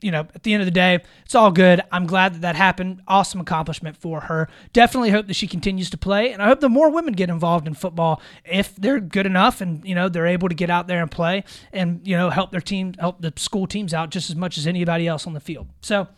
you 0.00 0.10
know, 0.10 0.20
at 0.34 0.44
the 0.44 0.54
end 0.54 0.62
of 0.62 0.66
the 0.66 0.70
day, 0.70 1.00
it's 1.26 1.34
all 1.34 1.50
good. 1.50 1.82
I'm 1.92 2.06
glad 2.06 2.32
that 2.32 2.40
that 2.40 2.56
happened. 2.56 3.02
Awesome 3.06 3.38
accomplishment 3.38 3.98
for 3.98 4.22
her. 4.22 4.48
Definitely 4.72 5.10
hope 5.10 5.26
that 5.26 5.34
she 5.34 5.46
continues 5.46 5.90
to 5.90 5.98
play, 5.98 6.32
and 6.32 6.42
I 6.42 6.46
hope 6.46 6.60
the 6.60 6.70
more 6.70 6.90
women 6.90 7.12
get 7.12 7.28
involved 7.28 7.66
in 7.66 7.74
football 7.74 8.22
if 8.46 8.74
they're 8.76 8.98
good 8.98 9.26
enough 9.26 9.60
and 9.60 9.84
you 9.84 9.94
know 9.94 10.08
they're 10.08 10.26
able 10.26 10.48
to 10.48 10.54
get 10.54 10.70
out 10.70 10.86
there 10.86 11.02
and 11.02 11.10
play 11.10 11.44
and 11.70 12.00
you 12.06 12.16
know 12.16 12.30
help 12.30 12.50
their 12.50 12.62
team, 12.62 12.94
help 12.98 13.20
the 13.20 13.32
school 13.36 13.66
teams 13.66 13.92
out 13.92 14.08
just 14.08 14.30
as 14.30 14.36
much 14.36 14.56
as 14.56 14.66
anybody 14.66 15.06
else 15.06 15.26
on 15.26 15.34
the 15.34 15.40
field. 15.40 15.68
So. 15.82 16.08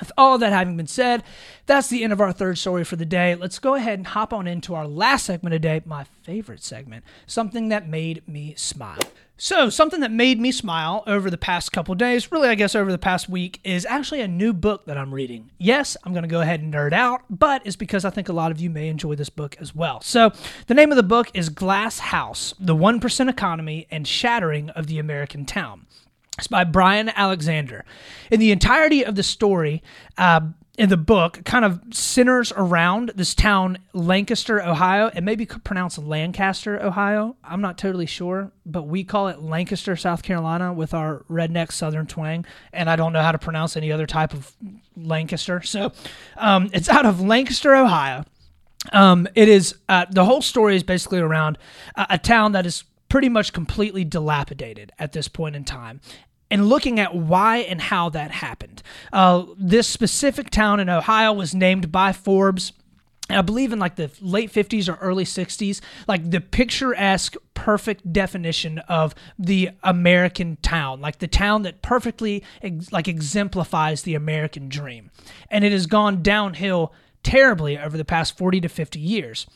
With 0.00 0.12
all 0.16 0.38
that 0.38 0.52
having 0.52 0.76
been 0.76 0.86
said, 0.86 1.24
that's 1.66 1.88
the 1.88 2.04
end 2.04 2.12
of 2.12 2.20
our 2.20 2.32
third 2.32 2.56
story 2.56 2.84
for 2.84 2.94
the 2.94 3.04
day. 3.04 3.34
Let's 3.34 3.58
go 3.58 3.74
ahead 3.74 3.98
and 3.98 4.06
hop 4.06 4.32
on 4.32 4.46
into 4.46 4.76
our 4.76 4.86
last 4.86 5.26
segment 5.26 5.56
of 5.56 5.60
the 5.60 5.68
day, 5.68 5.82
my 5.84 6.04
favorite 6.22 6.62
segment, 6.62 7.04
something 7.26 7.70
that 7.70 7.88
made 7.88 8.22
me 8.28 8.54
smile. 8.56 9.00
So, 9.40 9.70
something 9.70 10.00
that 10.00 10.10
made 10.10 10.40
me 10.40 10.50
smile 10.50 11.04
over 11.06 11.30
the 11.30 11.38
past 11.38 11.70
couple 11.70 11.94
days, 11.94 12.32
really, 12.32 12.48
I 12.48 12.56
guess 12.56 12.74
over 12.74 12.90
the 12.90 12.98
past 12.98 13.28
week, 13.28 13.60
is 13.62 13.86
actually 13.86 14.20
a 14.20 14.26
new 14.26 14.52
book 14.52 14.86
that 14.86 14.98
I'm 14.98 15.14
reading. 15.14 15.52
Yes, 15.58 15.96
I'm 16.02 16.12
going 16.12 16.24
to 16.24 16.28
go 16.28 16.40
ahead 16.40 16.60
and 16.60 16.74
nerd 16.74 16.92
out, 16.92 17.20
but 17.30 17.64
it's 17.64 17.76
because 17.76 18.04
I 18.04 18.10
think 18.10 18.28
a 18.28 18.32
lot 18.32 18.50
of 18.50 18.60
you 18.60 18.68
may 18.68 18.88
enjoy 18.88 19.14
this 19.14 19.30
book 19.30 19.54
as 19.60 19.72
well. 19.76 20.00
So, 20.00 20.32
the 20.66 20.74
name 20.74 20.90
of 20.90 20.96
the 20.96 21.04
book 21.04 21.30
is 21.34 21.50
Glass 21.50 22.00
House 22.00 22.52
The 22.58 22.74
1% 22.74 23.30
Economy 23.30 23.86
and 23.92 24.08
Shattering 24.08 24.70
of 24.70 24.88
the 24.88 24.98
American 24.98 25.46
Town. 25.46 25.86
It's 26.36 26.48
by 26.48 26.64
Brian 26.64 27.08
Alexander. 27.08 27.84
In 28.32 28.40
the 28.40 28.50
entirety 28.50 29.04
of 29.04 29.14
the 29.14 29.22
story, 29.22 29.84
uh, 30.16 30.40
in 30.78 30.88
the 30.88 30.96
book 30.96 31.44
kind 31.44 31.64
of 31.64 31.80
centers 31.90 32.52
around 32.56 33.10
this 33.16 33.34
town, 33.34 33.78
Lancaster, 33.92 34.62
Ohio. 34.62 35.08
It 35.08 35.22
maybe 35.22 35.44
pronounced 35.44 35.98
Lancaster, 35.98 36.80
Ohio. 36.80 37.36
I'm 37.42 37.60
not 37.60 37.76
totally 37.76 38.06
sure, 38.06 38.52
but 38.64 38.84
we 38.84 39.02
call 39.02 39.26
it 39.26 39.42
Lancaster, 39.42 39.96
South 39.96 40.22
Carolina, 40.22 40.72
with 40.72 40.94
our 40.94 41.24
redneck 41.28 41.72
Southern 41.72 42.06
twang. 42.06 42.46
And 42.72 42.88
I 42.88 42.94
don't 42.94 43.12
know 43.12 43.22
how 43.22 43.32
to 43.32 43.38
pronounce 43.38 43.76
any 43.76 43.90
other 43.90 44.06
type 44.06 44.32
of 44.32 44.54
Lancaster. 44.96 45.60
So 45.68 45.92
um, 46.36 46.70
it's 46.72 46.88
out 46.88 47.04
of 47.04 47.20
Lancaster, 47.20 47.74
Ohio. 47.74 48.24
Um, 48.92 49.28
it 49.34 49.48
is 49.48 49.74
uh, 49.88 50.06
the 50.08 50.24
whole 50.24 50.40
story 50.40 50.76
is 50.76 50.82
basically 50.82 51.18
around 51.18 51.58
a, 51.96 52.06
a 52.10 52.18
town 52.18 52.52
that 52.52 52.64
is 52.64 52.84
pretty 53.08 53.28
much 53.28 53.52
completely 53.52 54.04
dilapidated 54.04 54.92
at 54.98 55.12
this 55.12 55.28
point 55.28 55.56
in 55.56 55.64
time 55.64 56.00
and 56.50 56.68
looking 56.68 56.98
at 56.98 57.14
why 57.14 57.58
and 57.58 57.80
how 57.80 58.08
that 58.10 58.30
happened. 58.30 58.82
Uh, 59.12 59.44
this 59.56 59.86
specific 59.86 60.50
town 60.50 60.80
in 60.80 60.88
Ohio 60.88 61.32
was 61.32 61.54
named 61.54 61.92
by 61.92 62.12
Forbes 62.12 62.72
I 63.30 63.42
believe 63.42 63.72
in 63.72 63.78
like 63.78 63.96
the 63.96 64.10
late 64.20 64.50
50s 64.52 64.88
or 64.88 64.96
early 64.96 65.24
60s, 65.24 65.80
like 66.06 66.30
the 66.30 66.40
picturesque, 66.40 67.36
perfect 67.52 68.10
definition 68.10 68.78
of 68.80 69.14
the 69.38 69.70
American 69.82 70.56
town, 70.62 71.00
like 71.00 71.18
the 71.18 71.26
town 71.26 71.62
that 71.62 71.82
perfectly 71.82 72.42
ex- 72.62 72.90
like 72.90 73.06
exemplifies 73.06 74.02
the 74.02 74.14
American 74.14 74.68
dream. 74.68 75.10
And 75.50 75.64
it 75.64 75.72
has 75.72 75.86
gone 75.86 76.22
downhill 76.22 76.92
terribly 77.22 77.78
over 77.78 77.98
the 77.98 78.04
past 78.04 78.38
40 78.38 78.62
to 78.62 78.68
50 78.68 78.98
years. 78.98 79.46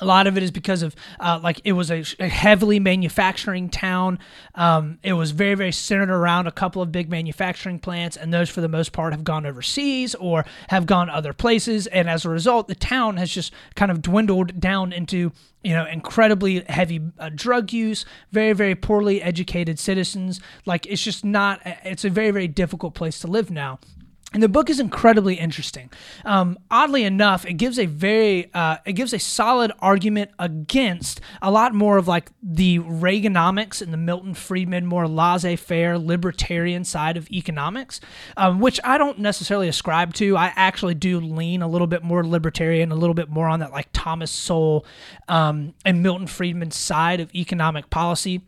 A 0.00 0.04
lot 0.04 0.26
of 0.26 0.36
it 0.36 0.42
is 0.42 0.50
because 0.50 0.82
of 0.82 0.96
uh, 1.20 1.38
like 1.40 1.60
it 1.64 1.72
was 1.72 1.90
a, 1.90 2.04
a 2.18 2.28
heavily 2.28 2.80
manufacturing 2.80 3.68
town. 3.68 4.18
Um, 4.56 4.98
it 5.04 5.12
was 5.12 5.30
very 5.30 5.54
very 5.54 5.70
centered 5.70 6.10
around 6.10 6.48
a 6.48 6.52
couple 6.52 6.82
of 6.82 6.90
big 6.90 7.08
manufacturing 7.08 7.78
plants, 7.78 8.16
and 8.16 8.34
those 8.34 8.50
for 8.50 8.60
the 8.60 8.68
most 8.68 8.92
part 8.92 9.12
have 9.12 9.22
gone 9.22 9.46
overseas 9.46 10.16
or 10.16 10.44
have 10.68 10.86
gone 10.86 11.08
other 11.08 11.32
places. 11.32 11.86
And 11.86 12.08
as 12.10 12.24
a 12.24 12.28
result, 12.28 12.66
the 12.66 12.74
town 12.74 13.18
has 13.18 13.30
just 13.30 13.52
kind 13.76 13.92
of 13.92 14.02
dwindled 14.02 14.58
down 14.58 14.92
into 14.92 15.30
you 15.62 15.72
know 15.72 15.86
incredibly 15.86 16.64
heavy 16.68 17.00
uh, 17.20 17.30
drug 17.32 17.72
use, 17.72 18.04
very 18.32 18.52
very 18.52 18.74
poorly 18.74 19.22
educated 19.22 19.78
citizens. 19.78 20.40
Like 20.66 20.86
it's 20.86 21.04
just 21.04 21.24
not. 21.24 21.60
It's 21.84 22.04
a 22.04 22.10
very 22.10 22.32
very 22.32 22.48
difficult 22.48 22.94
place 22.94 23.20
to 23.20 23.28
live 23.28 23.48
now. 23.48 23.78
And 24.34 24.42
the 24.42 24.48
book 24.48 24.68
is 24.68 24.80
incredibly 24.80 25.36
interesting. 25.36 25.90
Um, 26.24 26.58
oddly 26.68 27.04
enough, 27.04 27.46
it 27.46 27.54
gives 27.54 27.78
a 27.78 27.86
very 27.86 28.52
uh, 28.52 28.78
it 28.84 28.94
gives 28.94 29.14
a 29.14 29.18
solid 29.18 29.70
argument 29.78 30.32
against 30.40 31.20
a 31.40 31.52
lot 31.52 31.72
more 31.72 31.96
of 31.96 32.08
like 32.08 32.30
the 32.42 32.80
Reaganomics 32.80 33.80
and 33.80 33.92
the 33.92 33.96
Milton 33.96 34.34
Friedman 34.34 34.86
more 34.86 35.06
laissez-faire 35.06 35.98
libertarian 35.98 36.84
side 36.84 37.16
of 37.16 37.30
economics, 37.30 38.00
um, 38.36 38.58
which 38.58 38.80
I 38.82 38.98
don't 38.98 39.20
necessarily 39.20 39.68
ascribe 39.68 40.12
to. 40.14 40.36
I 40.36 40.52
actually 40.56 40.94
do 40.94 41.20
lean 41.20 41.62
a 41.62 41.68
little 41.68 41.86
bit 41.86 42.02
more 42.02 42.26
libertarian, 42.26 42.90
a 42.90 42.96
little 42.96 43.14
bit 43.14 43.30
more 43.30 43.46
on 43.46 43.60
that 43.60 43.70
like 43.70 43.88
Thomas 43.92 44.32
Sowell 44.32 44.84
um, 45.28 45.74
and 45.84 46.02
Milton 46.02 46.26
Friedman 46.26 46.72
side 46.72 47.20
of 47.20 47.32
economic 47.34 47.88
policy 47.88 48.42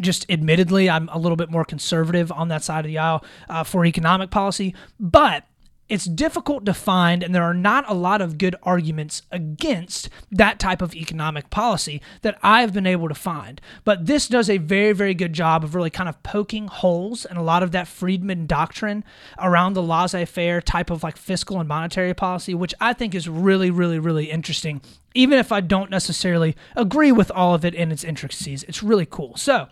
just 0.00 0.28
admittedly, 0.30 0.90
I'm 0.90 1.08
a 1.10 1.18
little 1.18 1.36
bit 1.36 1.50
more 1.50 1.64
conservative 1.64 2.32
on 2.32 2.48
that 2.48 2.64
side 2.64 2.84
of 2.84 2.88
the 2.88 2.98
aisle 2.98 3.24
uh, 3.48 3.64
for 3.64 3.84
economic 3.84 4.30
policy, 4.30 4.74
but 4.98 5.44
it's 5.86 6.06
difficult 6.06 6.64
to 6.64 6.72
find, 6.72 7.22
and 7.22 7.34
there 7.34 7.42
are 7.42 7.54
not 7.54 7.88
a 7.90 7.94
lot 7.94 8.22
of 8.22 8.38
good 8.38 8.56
arguments 8.62 9.22
against 9.30 10.08
that 10.30 10.58
type 10.58 10.80
of 10.80 10.94
economic 10.94 11.50
policy 11.50 12.00
that 12.22 12.38
I've 12.42 12.72
been 12.72 12.86
able 12.86 13.08
to 13.08 13.14
find. 13.14 13.60
But 13.84 14.06
this 14.06 14.26
does 14.26 14.48
a 14.48 14.56
very, 14.56 14.92
very 14.92 15.12
good 15.12 15.34
job 15.34 15.62
of 15.62 15.74
really 15.74 15.90
kind 15.90 16.08
of 16.08 16.22
poking 16.22 16.68
holes 16.68 17.26
in 17.26 17.36
a 17.36 17.42
lot 17.42 17.62
of 17.62 17.72
that 17.72 17.86
Friedman 17.86 18.46
doctrine 18.46 19.04
around 19.38 19.74
the 19.74 19.82
laissez 19.82 20.24
faire 20.24 20.62
type 20.62 20.90
of 20.90 21.02
like 21.02 21.18
fiscal 21.18 21.60
and 21.60 21.68
monetary 21.68 22.14
policy, 22.14 22.54
which 22.54 22.74
I 22.80 22.94
think 22.94 23.14
is 23.14 23.28
really, 23.28 23.70
really, 23.70 23.98
really 23.98 24.30
interesting. 24.30 24.80
Even 25.14 25.38
if 25.38 25.52
I 25.52 25.60
don't 25.60 25.90
necessarily 25.90 26.56
agree 26.74 27.12
with 27.12 27.30
all 27.30 27.54
of 27.54 27.64
it 27.64 27.74
in 27.74 27.92
its 27.92 28.04
intricacies, 28.04 28.62
it's 28.64 28.82
really 28.82 29.06
cool. 29.06 29.36
So, 29.36 29.68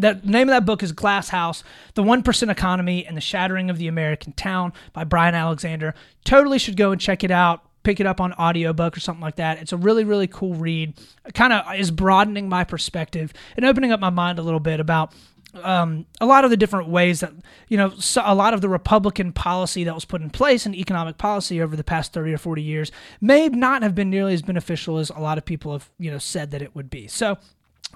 the 0.00 0.20
name 0.24 0.48
of 0.48 0.52
that 0.52 0.66
book 0.66 0.82
is 0.82 0.92
Glass 0.92 1.28
House, 1.28 1.62
The 1.94 2.02
1% 2.02 2.50
Economy 2.50 3.06
and 3.06 3.16
the 3.16 3.20
Shattering 3.20 3.70
of 3.70 3.78
the 3.78 3.88
American 3.88 4.32
Town 4.32 4.72
by 4.92 5.04
Brian 5.04 5.34
Alexander. 5.34 5.94
Totally 6.24 6.58
should 6.58 6.76
go 6.76 6.92
and 6.92 7.00
check 7.00 7.24
it 7.24 7.30
out. 7.30 7.64
Pick 7.82 7.98
it 7.98 8.06
up 8.06 8.20
on 8.20 8.34
audiobook 8.34 8.96
or 8.96 9.00
something 9.00 9.22
like 9.22 9.36
that. 9.36 9.58
It's 9.58 9.72
a 9.72 9.76
really, 9.76 10.04
really 10.04 10.26
cool 10.26 10.54
read. 10.54 10.94
Kind 11.32 11.52
of 11.52 11.64
is 11.76 11.90
broadening 11.90 12.48
my 12.48 12.62
perspective 12.62 13.32
and 13.56 13.64
opening 13.64 13.90
up 13.90 14.00
my 14.00 14.10
mind 14.10 14.38
a 14.38 14.42
little 14.42 14.60
bit 14.60 14.80
about 14.80 15.14
um, 15.54 16.06
a 16.20 16.26
lot 16.26 16.44
of 16.44 16.50
the 16.50 16.56
different 16.56 16.88
ways 16.88 17.20
that 17.20 17.32
you 17.68 17.76
know 17.76 17.90
so 17.98 18.22
a 18.24 18.34
lot 18.34 18.54
of 18.54 18.60
the 18.60 18.68
Republican 18.68 19.32
policy 19.32 19.84
that 19.84 19.94
was 19.94 20.04
put 20.04 20.22
in 20.22 20.30
place 20.30 20.66
in 20.66 20.74
economic 20.74 21.18
policy 21.18 21.60
over 21.60 21.74
the 21.76 21.84
past 21.84 22.12
30 22.12 22.34
or 22.34 22.38
40 22.38 22.62
years 22.62 22.92
may 23.20 23.48
not 23.48 23.82
have 23.82 23.94
been 23.94 24.10
nearly 24.10 24.34
as 24.34 24.42
beneficial 24.42 24.98
as 24.98 25.10
a 25.10 25.18
lot 25.18 25.38
of 25.38 25.44
people 25.44 25.72
have 25.72 25.90
you 25.98 26.10
know 26.10 26.18
said 26.18 26.50
that 26.52 26.62
it 26.62 26.74
would 26.74 26.90
be. 26.90 27.08
So 27.08 27.38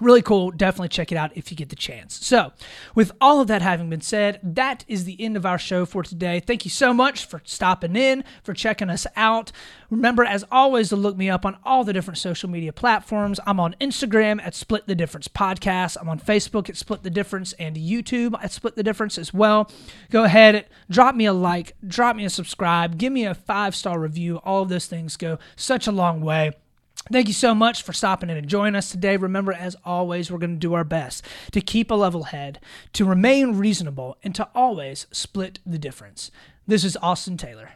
Really 0.01 0.21
cool. 0.21 0.51
Definitely 0.51 0.89
check 0.89 1.13
it 1.13 1.17
out 1.17 1.31
if 1.37 1.49
you 1.49 1.55
get 1.55 1.69
the 1.69 1.75
chance. 1.75 2.25
So, 2.25 2.51
with 2.95 3.13
all 3.21 3.39
of 3.39 3.47
that 3.47 3.61
having 3.61 3.89
been 3.89 4.01
said, 4.01 4.41
that 4.43 4.83
is 4.89 5.05
the 5.05 5.21
end 5.21 5.37
of 5.37 5.45
our 5.45 5.57
show 5.57 5.85
for 5.85 6.03
today. 6.03 6.41
Thank 6.41 6.65
you 6.65 6.71
so 6.71 6.93
much 6.93 7.25
for 7.25 7.41
stopping 7.45 7.95
in, 7.95 8.25
for 8.43 8.53
checking 8.53 8.89
us 8.89 9.07
out. 9.15 9.53
Remember, 9.89 10.25
as 10.25 10.43
always, 10.51 10.89
to 10.89 10.97
look 10.97 11.15
me 11.15 11.29
up 11.29 11.45
on 11.45 11.57
all 11.63 11.85
the 11.85 11.93
different 11.93 12.17
social 12.17 12.49
media 12.49 12.73
platforms. 12.73 13.39
I'm 13.47 13.57
on 13.57 13.73
Instagram 13.79 14.41
at 14.41 14.53
Split 14.53 14.85
the 14.85 14.95
Difference 14.95 15.29
Podcast. 15.29 15.95
I'm 16.01 16.09
on 16.09 16.19
Facebook 16.19 16.69
at 16.69 16.75
Split 16.75 17.03
the 17.03 17.09
Difference 17.09 17.53
and 17.53 17.77
YouTube 17.77 18.35
at 18.43 18.51
Split 18.51 18.75
the 18.75 18.83
Difference 18.83 19.17
as 19.17 19.33
well. 19.33 19.71
Go 20.11 20.25
ahead, 20.25 20.65
drop 20.89 21.15
me 21.15 21.25
a 21.25 21.31
like, 21.31 21.73
drop 21.87 22.17
me 22.17 22.25
a 22.25 22.29
subscribe, 22.29 22.97
give 22.97 23.13
me 23.13 23.23
a 23.23 23.33
five 23.33 23.73
star 23.73 23.97
review. 23.97 24.37
All 24.43 24.63
of 24.63 24.67
those 24.67 24.87
things 24.87 25.15
go 25.15 25.39
such 25.55 25.87
a 25.87 25.91
long 25.93 26.19
way. 26.19 26.51
Thank 27.11 27.27
you 27.27 27.35
so 27.35 27.53
much 27.53 27.83
for 27.83 27.93
stopping 27.93 28.31
in 28.31 28.37
and 28.37 28.47
joining 28.47 28.75
us 28.75 28.89
today. 28.89 29.15
Remember, 29.15 29.53
as 29.53 29.75
always, 29.85 30.31
we're 30.31 30.39
going 30.39 30.55
to 30.55 30.59
do 30.59 30.73
our 30.73 30.83
best 30.83 31.23
to 31.51 31.61
keep 31.61 31.91
a 31.91 31.93
level 31.93 32.23
head, 32.23 32.59
to 32.93 33.05
remain 33.05 33.57
reasonable, 33.59 34.17
and 34.23 34.33
to 34.33 34.49
always 34.55 35.05
split 35.11 35.59
the 35.67 35.77
difference. 35.77 36.31
This 36.65 36.83
is 36.83 36.97
Austin 37.03 37.37
Taylor. 37.37 37.73